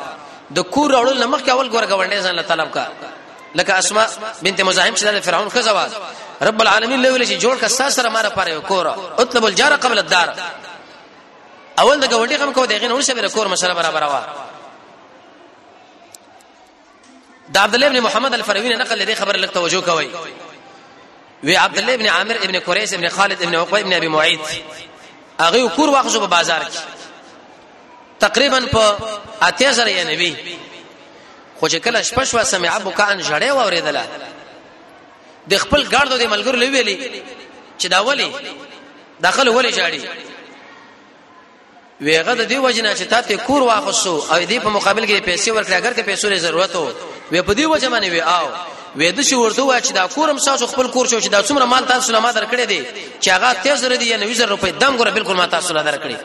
د 0.54 0.58
کور 0.60 0.94
اورل 0.96 1.22
نمخ 1.22 1.40
کې 1.44 1.48
اول 1.48 1.70
ګوره 1.70 1.86
غونډې 1.86 2.22
ځان 2.24 2.34
له 2.34 2.42
طلب 2.42 2.70
کا 2.72 2.86
لکه 3.54 3.78
اسماء 3.78 4.06
بنت 4.42 4.60
مزاحم 4.60 4.94
چې 4.96 5.02
د 5.04 5.20
فرعون 5.20 5.48
خزوا 5.48 5.86
رب 6.42 6.60
العالمین 6.60 7.02
له 7.02 7.12
ویل 7.12 7.22
چې 7.26 7.42
جوړ 7.42 7.56
کا 7.60 7.68
ساسره 7.68 8.08
ماره 8.08 8.28
پاره 8.28 8.58
کوره 8.60 8.94
اطلب 9.18 9.44
الجار 9.44 9.72
قبل 9.72 9.98
الدار 9.98 10.34
اول 11.78 12.00
د 12.00 12.06
غونډې 12.10 12.40
هم 12.40 12.52
کو 12.52 12.66
دغه 12.66 12.88
نور 12.88 13.02
سره 13.02 13.28
کور 13.28 13.48
مسله 13.48 13.74
برابر 13.74 14.02
وا 14.02 14.22
د 17.54 17.56
عبد 17.56 17.74
الله 17.74 17.86
ابن 17.86 18.00
محمد 18.00 18.34
الفروي 18.34 18.68
نه 18.68 18.76
نقل 18.76 18.98
لدی 18.98 19.14
خبر 19.14 19.36
لک 19.36 19.50
توجه 19.50 19.80
کوي 19.80 20.08
وی 21.44 21.54
عبد 21.56 21.78
الله 21.78 21.94
ابن 21.94 22.06
عامر 22.06 22.36
ابن 22.42 22.60
قريش 22.60 22.92
ابن 22.94 23.08
خالد 23.08 23.42
ابن 23.42 23.54
عقبه 23.56 23.80
ابن 23.80 23.92
ابي 23.92 24.08
معيط 24.08 24.40
هغه 25.40 25.68
کور 25.68 25.88
واخصو 25.90 26.20
په 26.26 26.30
بازار 26.30 26.60
کې 26.64 26.78
تقریبا 28.20 28.60
په 28.66 28.98
اته 29.42 29.72
سره 29.72 29.88
یې 29.88 30.06
نبی 30.12 30.36
خو 31.60 31.68
چې 31.68 31.74
کله 31.74 32.02
شپش 32.02 32.34
وا 32.34 32.44
سمع 32.44 32.76
ابو 32.76 32.90
کان 32.90 33.22
جړې 33.24 33.50
و 33.50 33.60
اوریدله 33.60 34.06
د 35.50 35.54
خپل 35.56 35.88
ګاردو 35.90 36.12
د 36.18 36.26
ملګرو 36.26 36.56
لویلې 36.62 36.98
چې 37.82 37.86
دا 37.86 38.00
ولي 38.00 38.32
داخله 39.20 39.50
ولي 39.52 39.72
جاړي 39.72 40.29
ویغه 42.00 42.34
د 42.34 42.42
دې 42.52 42.56
وجنه 42.64 42.92
چې 42.98 43.02
تاسو 43.12 43.36
کور 43.46 43.62
واخصو 43.62 44.14
او 44.32 44.38
دې 44.50 44.58
په 44.64 44.68
مقابل 44.70 45.04
کې 45.06 45.20
پیسې 45.28 45.48
ورکړه 45.56 45.72
اگر 45.76 45.92
که 45.92 46.02
پیسو 46.02 46.36
ضرورت 46.36 46.76
وو 46.76 46.90
وې 47.32 47.40
په 47.48 47.52
دې 47.54 47.64
وجه 47.74 47.88
باندې 47.94 48.10
وې 48.14 48.20
آو 48.38 48.48
وې 48.98 49.08
د 49.16 49.20
شي 49.28 49.34
ورته 49.36 49.62
وا 49.62 49.80
چې 49.80 49.92
دا 49.92 50.06
کورم 50.14 50.38
تاسو 50.38 50.66
خپل 50.66 50.86
کور 50.90 51.06
شو 51.08 51.18
چې 51.20 51.28
دا 51.28 51.42
څومره 51.42 51.64
مال 51.64 51.84
تاسو 51.86 52.12
له 52.12 52.20
ما 52.20 52.32
درکړې 52.32 52.64
دي 52.72 52.84
چې 53.22 53.28
هغه 53.30 53.52
30 53.64 53.96
دی 54.00 54.06
یا 54.06 54.18
90 54.18 54.50
روپۍ 54.52 54.70
دم 54.80 54.96
ګوره 54.98 55.10
بالکل 55.10 55.34
ما 55.34 55.46
تاسو 55.46 55.74
له 55.74 55.82
درکړې 55.82 56.16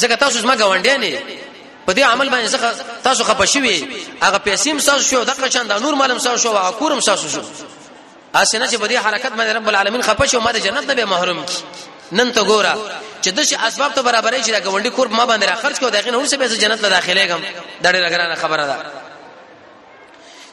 ځکه 0.00 0.14
تاسو 0.18 0.38
زما 0.38 0.54
غونډې 0.56 0.96
نه 1.04 1.18
په 1.86 1.92
دې 1.94 1.98
عمل 2.00 2.28
باندې 2.30 2.50
ځکه 2.54 2.70
تاسو 3.04 3.24
خپه 3.24 3.44
شوي 3.44 3.84
هغه 4.22 4.38
پیسې 4.38 4.68
هم 4.68 4.78
تاسو 4.78 5.02
شو 5.02 5.24
دغه 5.24 5.48
چاند 5.48 5.72
نور 5.72 5.94
مالم 5.94 6.18
تاسو 6.18 6.36
شو 6.42 6.52
هغه 6.56 6.70
کورم 6.78 7.00
تاسو 7.00 7.28
شو 7.28 7.42
اسنه 8.34 8.66
چې 8.68 8.74
په 8.80 8.86
دې 8.88 8.94
حرکت 9.06 9.32
باندې 9.36 9.56
رب 9.56 9.68
العالمین 9.68 10.02
خپه 10.02 10.26
شو 10.26 10.40
ما 10.40 10.52
د 10.52 10.56
جنت 10.58 10.84
نه 10.90 10.94
به 10.94 11.04
محروم 11.04 11.44
کی 11.44 11.56
نن 12.12 12.32
ته 12.32 12.42
ګوره 12.44 12.74
چې 13.24 13.28
د 13.28 13.40
شي 13.42 13.56
اسباب 13.56 13.92
ته 13.94 14.02
برابرې 14.02 14.42
شي 14.44 14.52
دا 14.52 14.60
ګوندې 14.60 14.88
کور 14.88 15.08
ما 15.08 15.24
باندې 15.24 15.44
را 15.44 15.54
خرج 15.54 15.80
کو 15.80 15.88
دغه 15.90 16.10
نور 16.10 16.26
څه 16.26 16.34
پیسې 16.36 16.60
جنت 16.60 16.82
له 16.82 16.88
داخله 16.88 17.26
غم 17.26 17.42
دا 17.82 17.92
ډېر 17.92 18.08
ګرانه 18.12 18.34
خبره 18.34 18.66
ده 18.66 18.76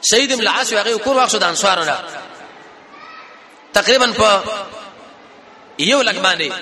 سید 0.02 0.32
ابن 0.32 0.40
العاص 0.42 0.72
هغه 0.72 0.98
کور 0.98 1.16
واخ 1.16 1.30
شو 1.30 1.38
د 1.38 1.44
انصارونه 1.44 1.98
تقریبا 3.72 4.06
په 4.12 4.42
یو 5.78 6.02
لک 6.02 6.16
باندې 6.22 6.52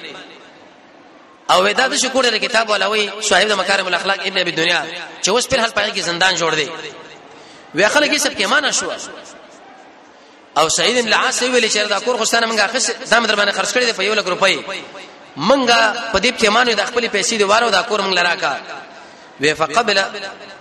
او 1.50 1.64
ودا 1.64 1.88
د 1.88 1.96
شکر 1.96 2.30
د 2.30 2.36
کتاب 2.36 2.68
ولوي 2.70 3.10
شاهد 3.20 3.48
د 3.48 3.52
مکارم 3.52 3.86
الاخلاق 3.86 4.18
ابن 4.22 4.38
ابي 4.38 4.50
دنیا 4.50 4.84
چې 5.24 5.28
اوس 5.28 5.46
پر 5.46 5.58
حل 5.60 5.70
پای 5.70 5.90
کې 5.94 5.98
زندان 6.00 6.34
جوړ 6.36 6.54
دی 6.54 6.68
وی 7.74 7.88
خلک 7.88 8.10
یې 8.12 8.18
سب 8.18 8.32
کې 8.38 8.42
معنا 8.46 8.70
شو 8.72 8.90
او 10.58 10.68
سعید 10.68 11.00
بن 11.04 11.08
العاص 11.08 11.42
ویل 11.42 11.68
چې 11.70 11.76
دا 11.76 12.00
کور 12.00 12.16
خوستانه 12.16 12.46
منګه 12.46 12.66
خص 12.76 12.90
دا 13.10 13.20
مدر 13.20 13.36
باندې 13.36 13.54
خرج 13.56 13.70
کړی 13.72 13.84
دی 13.84 13.92
په 13.92 14.00
یو 14.02 14.14
لک 14.14 14.26
روپۍ 14.26 14.58
منګه 15.36 16.12
په 16.12 16.18
دې 16.18 16.32
کې 16.40 16.48
مانو 16.48 16.72
د 16.74 16.84
خپل 16.86 17.08
پیسې 17.08 17.32
دی 17.38 17.44
واره 17.44 17.70
دا 17.70 17.82
کور 17.82 18.00
منګ 18.00 18.14
لراکا 18.16 18.56
وی 19.40 19.54
فقبل 19.54 19.98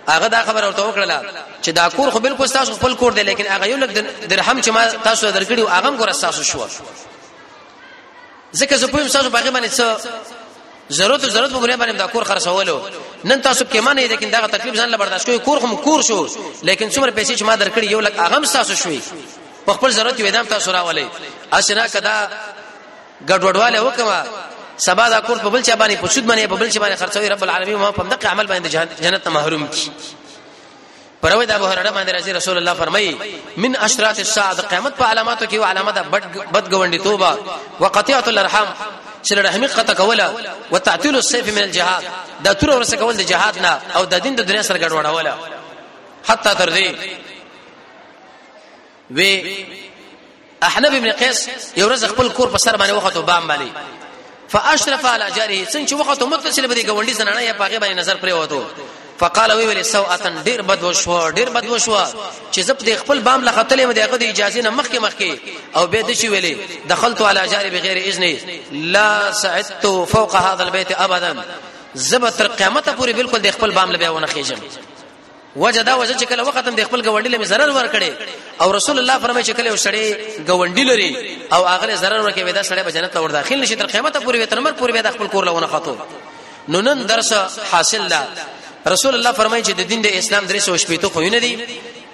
هغه 0.08 0.26
دا 0.28 0.42
خبر 0.42 0.64
ورته 0.64 0.82
وکړه 0.82 1.34
چې 1.62 1.68
دا 1.70 1.88
کور 1.88 2.10
خو 2.10 2.18
بالکل 2.18 2.48
تاسو 2.48 2.74
خپل 2.74 2.94
کور 2.94 3.12
دی 3.12 3.22
لیکن 3.22 3.46
هغه 3.46 3.66
یو 3.66 3.76
لک 3.76 3.90
درهم 4.28 4.60
چې 4.62 4.68
ما 4.68 4.86
تاسو 5.04 5.32
درکړیو 5.32 5.70
هغه 5.70 5.96
کور 5.96 6.10
تاسو 6.12 6.42
شو 6.42 6.66
ځکه 8.56 8.74
زه 8.74 8.86
په 8.86 9.08
تاسو 9.08 9.28
باغ 9.30 9.50
باندې 9.50 9.70
څه 9.80 10.06
ضرورت 10.92 11.20
ضرورت 11.28 11.52
په 11.52 11.76
باندې 11.76 11.92
دا 11.98 12.06
کور 12.06 12.24
خرڅولو 12.24 12.80
نن 13.24 13.40
تاسو 13.42 13.64
کې 13.72 13.76
مانه 13.80 14.02
لیکن 14.06 14.30
دا 14.30 14.46
تکلیف 14.46 14.74
ځان 14.74 14.88
له 14.90 14.96
برداشت 14.96 15.24
کوي 15.26 15.38
کور 15.38 15.58
خو 15.60 15.76
کور 15.76 16.02
شو 16.02 16.26
لیکن 16.62 16.90
څومره 16.90 17.10
پیسې 17.18 17.38
چې 17.38 17.42
ما 17.42 17.56
درکړي 17.56 17.82
یو 17.90 18.00
لک 18.00 18.16
هغه 18.18 18.40
تاسو 18.46 18.74
شوي 18.74 19.00
په 19.66 19.70
خپل 19.76 19.90
ضرورت 19.96 20.18
ویدام 20.20 20.46
تاسو 20.52 20.72
راولې 20.76 21.04
آشنا 21.58 21.86
کدا 21.94 22.16
ګډوډواله 23.30 23.78
وکما 23.86 24.18
سبا 24.76 25.08
دا 25.08 25.20
کور 25.20 25.36
په 25.38 25.48
بل 25.50 25.62
چا 25.62 25.74
باندې 25.80 25.96
پښود 26.04 26.24
باندې 26.30 26.46
په 26.52 26.56
بل 26.60 26.68
چا 26.70 26.80
باندې 26.80 26.98
خرڅوي 27.00 27.28
رب 27.28 27.42
العالمین 27.44 27.76
ما 27.76 27.90
په 27.90 28.02
دغه 28.02 28.28
عمل 28.28 28.46
باندې 28.46 28.68
جنت 29.02 29.22
ته 29.24 29.30
محروم 29.30 29.66
کی 29.66 29.90
پروي 31.22 31.46
دا 31.46 31.58
بهرړه 31.58 31.90
باندې 31.96 32.08
رسول 32.10 32.36
رسول 32.36 32.56
الله 32.56 32.74
فرمایي 32.74 33.18
من 33.56 33.76
اشرات 33.76 34.18
الساعه 34.20 34.54
قیامت 34.62 34.94
په 34.96 35.04
علاماتو 35.04 35.46
کې 35.46 35.54
علامات 35.64 35.98
بد 36.52 36.68
غونډي 36.74 37.04
توبه 37.04 37.38
وقطيعه 37.80 38.24
الارحام 38.26 38.68
سره 39.22 39.40
رحمی 39.48 39.66
قطع 39.66 39.94
کوله 39.94 40.34
وتعتيل 40.70 41.16
السيف 41.16 41.48
من 41.48 41.62
الجهاد 41.62 42.02
دا 42.44 42.52
تر 42.52 42.70
ورسه 42.70 42.96
کول 42.96 43.16
د 43.16 43.20
جهاد 43.20 43.58
نه 43.58 43.80
او 43.96 44.04
د 44.04 44.14
دین 44.14 44.34
د 44.36 44.40
دنیا 44.42 44.62
سره 44.62 44.78
ګډوډوله 44.78 45.32
حتی 46.28 46.50
تر 46.56 46.70
دې 46.76 46.94
و 49.16 49.20
احنب 50.62 50.86
ابن 50.94 51.10
قیس 51.12 51.48
یو 51.76 51.88
ورځ 51.88 52.04
خپل 52.08 52.28
کور 52.28 52.48
په 52.48 52.58
سر 52.58 52.76
باندې 52.76 52.92
وخته 52.92 53.20
بام 53.20 53.48
باندې 53.48 54.48
فاشرف 54.48 55.04
على 55.06 55.26
جاره 55.36 55.64
څنګه 55.64 55.92
وخته 56.00 56.26
متصل 56.26 56.66
به 56.66 56.74
دی 56.74 56.82
ګوندې 56.82 57.14
زنانه 57.20 57.42
یا 57.42 57.52
پاګه 57.52 57.78
باندې 57.80 57.98
نظر 58.00 58.14
پرې 58.14 58.32
وته 58.32 58.66
فقال 59.22 59.52
وی 59.52 59.64
ویل 59.66 59.82
سوءتن 59.84 60.36
ډیر 60.44 60.62
بد 60.68 60.82
وشو 60.82 61.16
ډیر 61.38 61.50
بد 61.56 61.66
وشو 61.70 61.96
چې 62.52 62.60
زب 62.68 62.78
د 62.90 62.98
خپل 63.00 63.20
بام 63.30 63.44
لختلې 63.44 63.86
مې 63.88 63.98
دغه 64.00 64.16
د 64.16 64.22
اجازه 64.34 64.62
نه 64.62 64.70
مخکې 64.70 64.98
مخکې 64.98 65.30
او 65.76 65.86
به 65.86 66.02
د 66.10 66.20
شي 66.20 66.28
ویلې 66.34 66.88
دخلت 66.94 67.20
على 67.22 67.48
جاري 67.48 67.70
بغیر 67.70 67.96
اذن 67.96 68.38
لا 68.98 69.32
سعدت 69.42 69.86
فوق 70.12 70.36
هذا 70.36 70.62
البيت 70.64 70.92
ابدا 71.00 71.34
زب 71.94 72.28
تر 72.28 72.46
قیامت 72.48 72.96
پورې 72.96 73.10
بالکل 73.22 73.38
د 73.42 73.50
خپل 73.58 73.70
بام 73.80 73.92
لبه 73.92 74.10
ونه 74.10 74.26
خېجم 74.26 74.88
وجدا 75.56 75.94
وجد 75.94 76.16
چې 76.20 76.24
کله 76.28 76.42
وختم 76.46 76.74
د 76.74 76.80
خپل 76.84 77.02
غونډې 77.02 77.26
لمه 77.28 77.44
zarar 77.44 77.70
ور 77.76 77.88
کړي 77.92 78.10
او 78.60 78.70
رسول 78.72 78.98
الله 78.98 79.18
فرمایي 79.18 79.44
چې 79.44 79.52
کله 79.56 79.70
وسړي 79.72 80.16
غونډې 80.48 80.80
لري 80.90 81.38
او 81.52 81.64
هغه 81.66 81.96
zarar 81.96 82.20
ور 82.24 82.30
کوي 82.30 82.52
دا 82.52 82.60
سړی 82.62 82.84
به 82.84 82.90
جنت 82.92 83.16
اور 83.16 83.30
داخل 83.30 83.60
نشي 83.60 83.74
تر 83.76 83.86
قیامت 83.86 84.16
پورې 84.16 84.46
تر 84.46 84.60
مر 84.60 84.72
پورې 84.78 85.00
د 85.02 85.10
خپل 85.10 85.26
کور 85.32 85.44
لونه 85.44 85.66
خطو 85.66 85.96
نو 86.68 86.80
نن 86.80 87.06
درس 87.06 87.32
حاصل 87.72 88.08
لا 88.08 88.24
رسول 88.88 89.14
الله 89.14 89.32
فرمایي 89.32 89.62
چې 89.64 89.70
د 89.76 89.80
دین 89.88 90.02
د 90.02 90.06
اسلام 90.12 90.46
درې 90.48 90.58
سو 90.58 90.76
شپې 90.78 90.98
ته 91.00 91.08
خو 91.08 91.20
نه 91.20 91.38
دي 91.38 91.66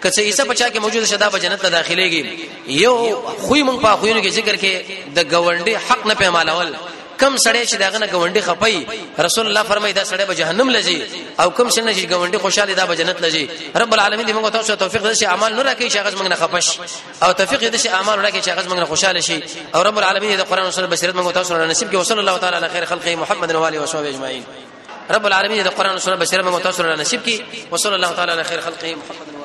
کڅه 0.03 0.21
عیسی 0.23 0.43
پچا 0.49 0.69
کې 0.71 0.79
موجود 0.79 1.05
شدا 1.07 1.29
به 1.29 1.39
جنت 1.39 1.61
ته 1.63 1.69
داخليږي 1.83 2.25
یو 2.67 3.23
خوې 3.43 3.63
مونږ 3.69 3.79
په 3.85 3.97
خوینو 3.97 4.21
کې 4.23 4.29
ذکر 4.29 4.57
کې 4.57 4.73
د 5.17 5.21
غونډې 5.31 5.91
حق 5.91 6.07
نه 6.07 6.15
پېمالول 6.15 6.75
کم 7.21 7.37
سړی 7.37 7.67
چې 7.71 7.75
داغه 7.77 7.99
نه 7.99 8.07
غونډي 8.07 8.41
خپي 8.41 8.87
رسول 9.27 9.47
الله 9.47 9.63
فرمایي 9.63 9.93
دا 9.93 10.03
سړی 10.05 10.25
به 10.29 10.35
جهنم 10.41 10.69
لږي 10.77 10.99
او 11.43 11.51
کم 11.51 11.69
سړی 11.71 11.95
چې 11.99 12.15
غونډي 12.23 12.39
خوشاله 12.45 12.75
دا 12.75 12.85
به 12.87 12.95
جنت 12.97 13.19
لږي 13.27 13.77
رب 13.83 13.93
العالمین 13.95 14.27
دې 14.27 14.31
موږ 14.35 14.51
تاسو 14.53 14.77
توفیق 14.83 15.03
دې 15.13 15.19
شي 15.21 15.27
اعمال 15.27 15.53
نه 15.57 15.63
راکړي 15.63 15.89
چې 15.93 15.97
هغه 15.97 16.17
موږ 16.17 16.29
نه 16.29 16.35
خپش 16.37 16.67
او 17.23 17.33
توفیق 17.33 17.61
دې 17.61 17.77
شي 17.77 17.89
اعمال 17.89 18.25
راکړي 18.29 18.41
چې 18.45 18.49
هغه 18.49 18.63
موږ 18.71 18.79
نه 18.79 18.85
خوشاله 18.93 19.21
شي 19.21 19.43
او 19.75 19.83
رب 19.83 19.99
العالمین 19.99 20.31
دې 20.39 20.43
قرآن 20.51 20.65
او 20.65 20.71
سنت 20.71 20.89
بصیرت 20.93 21.15
موږ 21.15 21.33
تاسو 21.39 21.49
سره 21.55 21.67
نصیب 21.67 21.89
کړي 21.89 21.95
وصلی 21.97 22.19
الله 22.21 22.39
تعالی 22.39 22.57
علی 22.57 22.69
خیر 22.73 22.85
خلقه 22.87 23.17
محمد 23.17 23.55
و 23.55 23.67
علیه 23.67 23.81
و 23.81 23.87
صحبه 23.87 24.09
اجمعین 24.09 24.43
رب 25.15 25.27
العالمین 25.27 25.65
دې 25.65 25.69
قرآن 25.81 25.93
او 25.93 25.99
سنت 26.09 26.19
بصیرت 26.23 26.45
موږ 26.45 26.63
تاسو 26.63 26.77
سره 26.83 26.97
نصیب 26.97 27.21
کړي 27.27 27.73
وصلی 27.73 27.95
الله 27.95 28.13
تعالی 28.15 28.33
علی 28.33 28.43
خیر 28.43 28.61
خلقه 28.61 28.95
محمد 28.97 29.36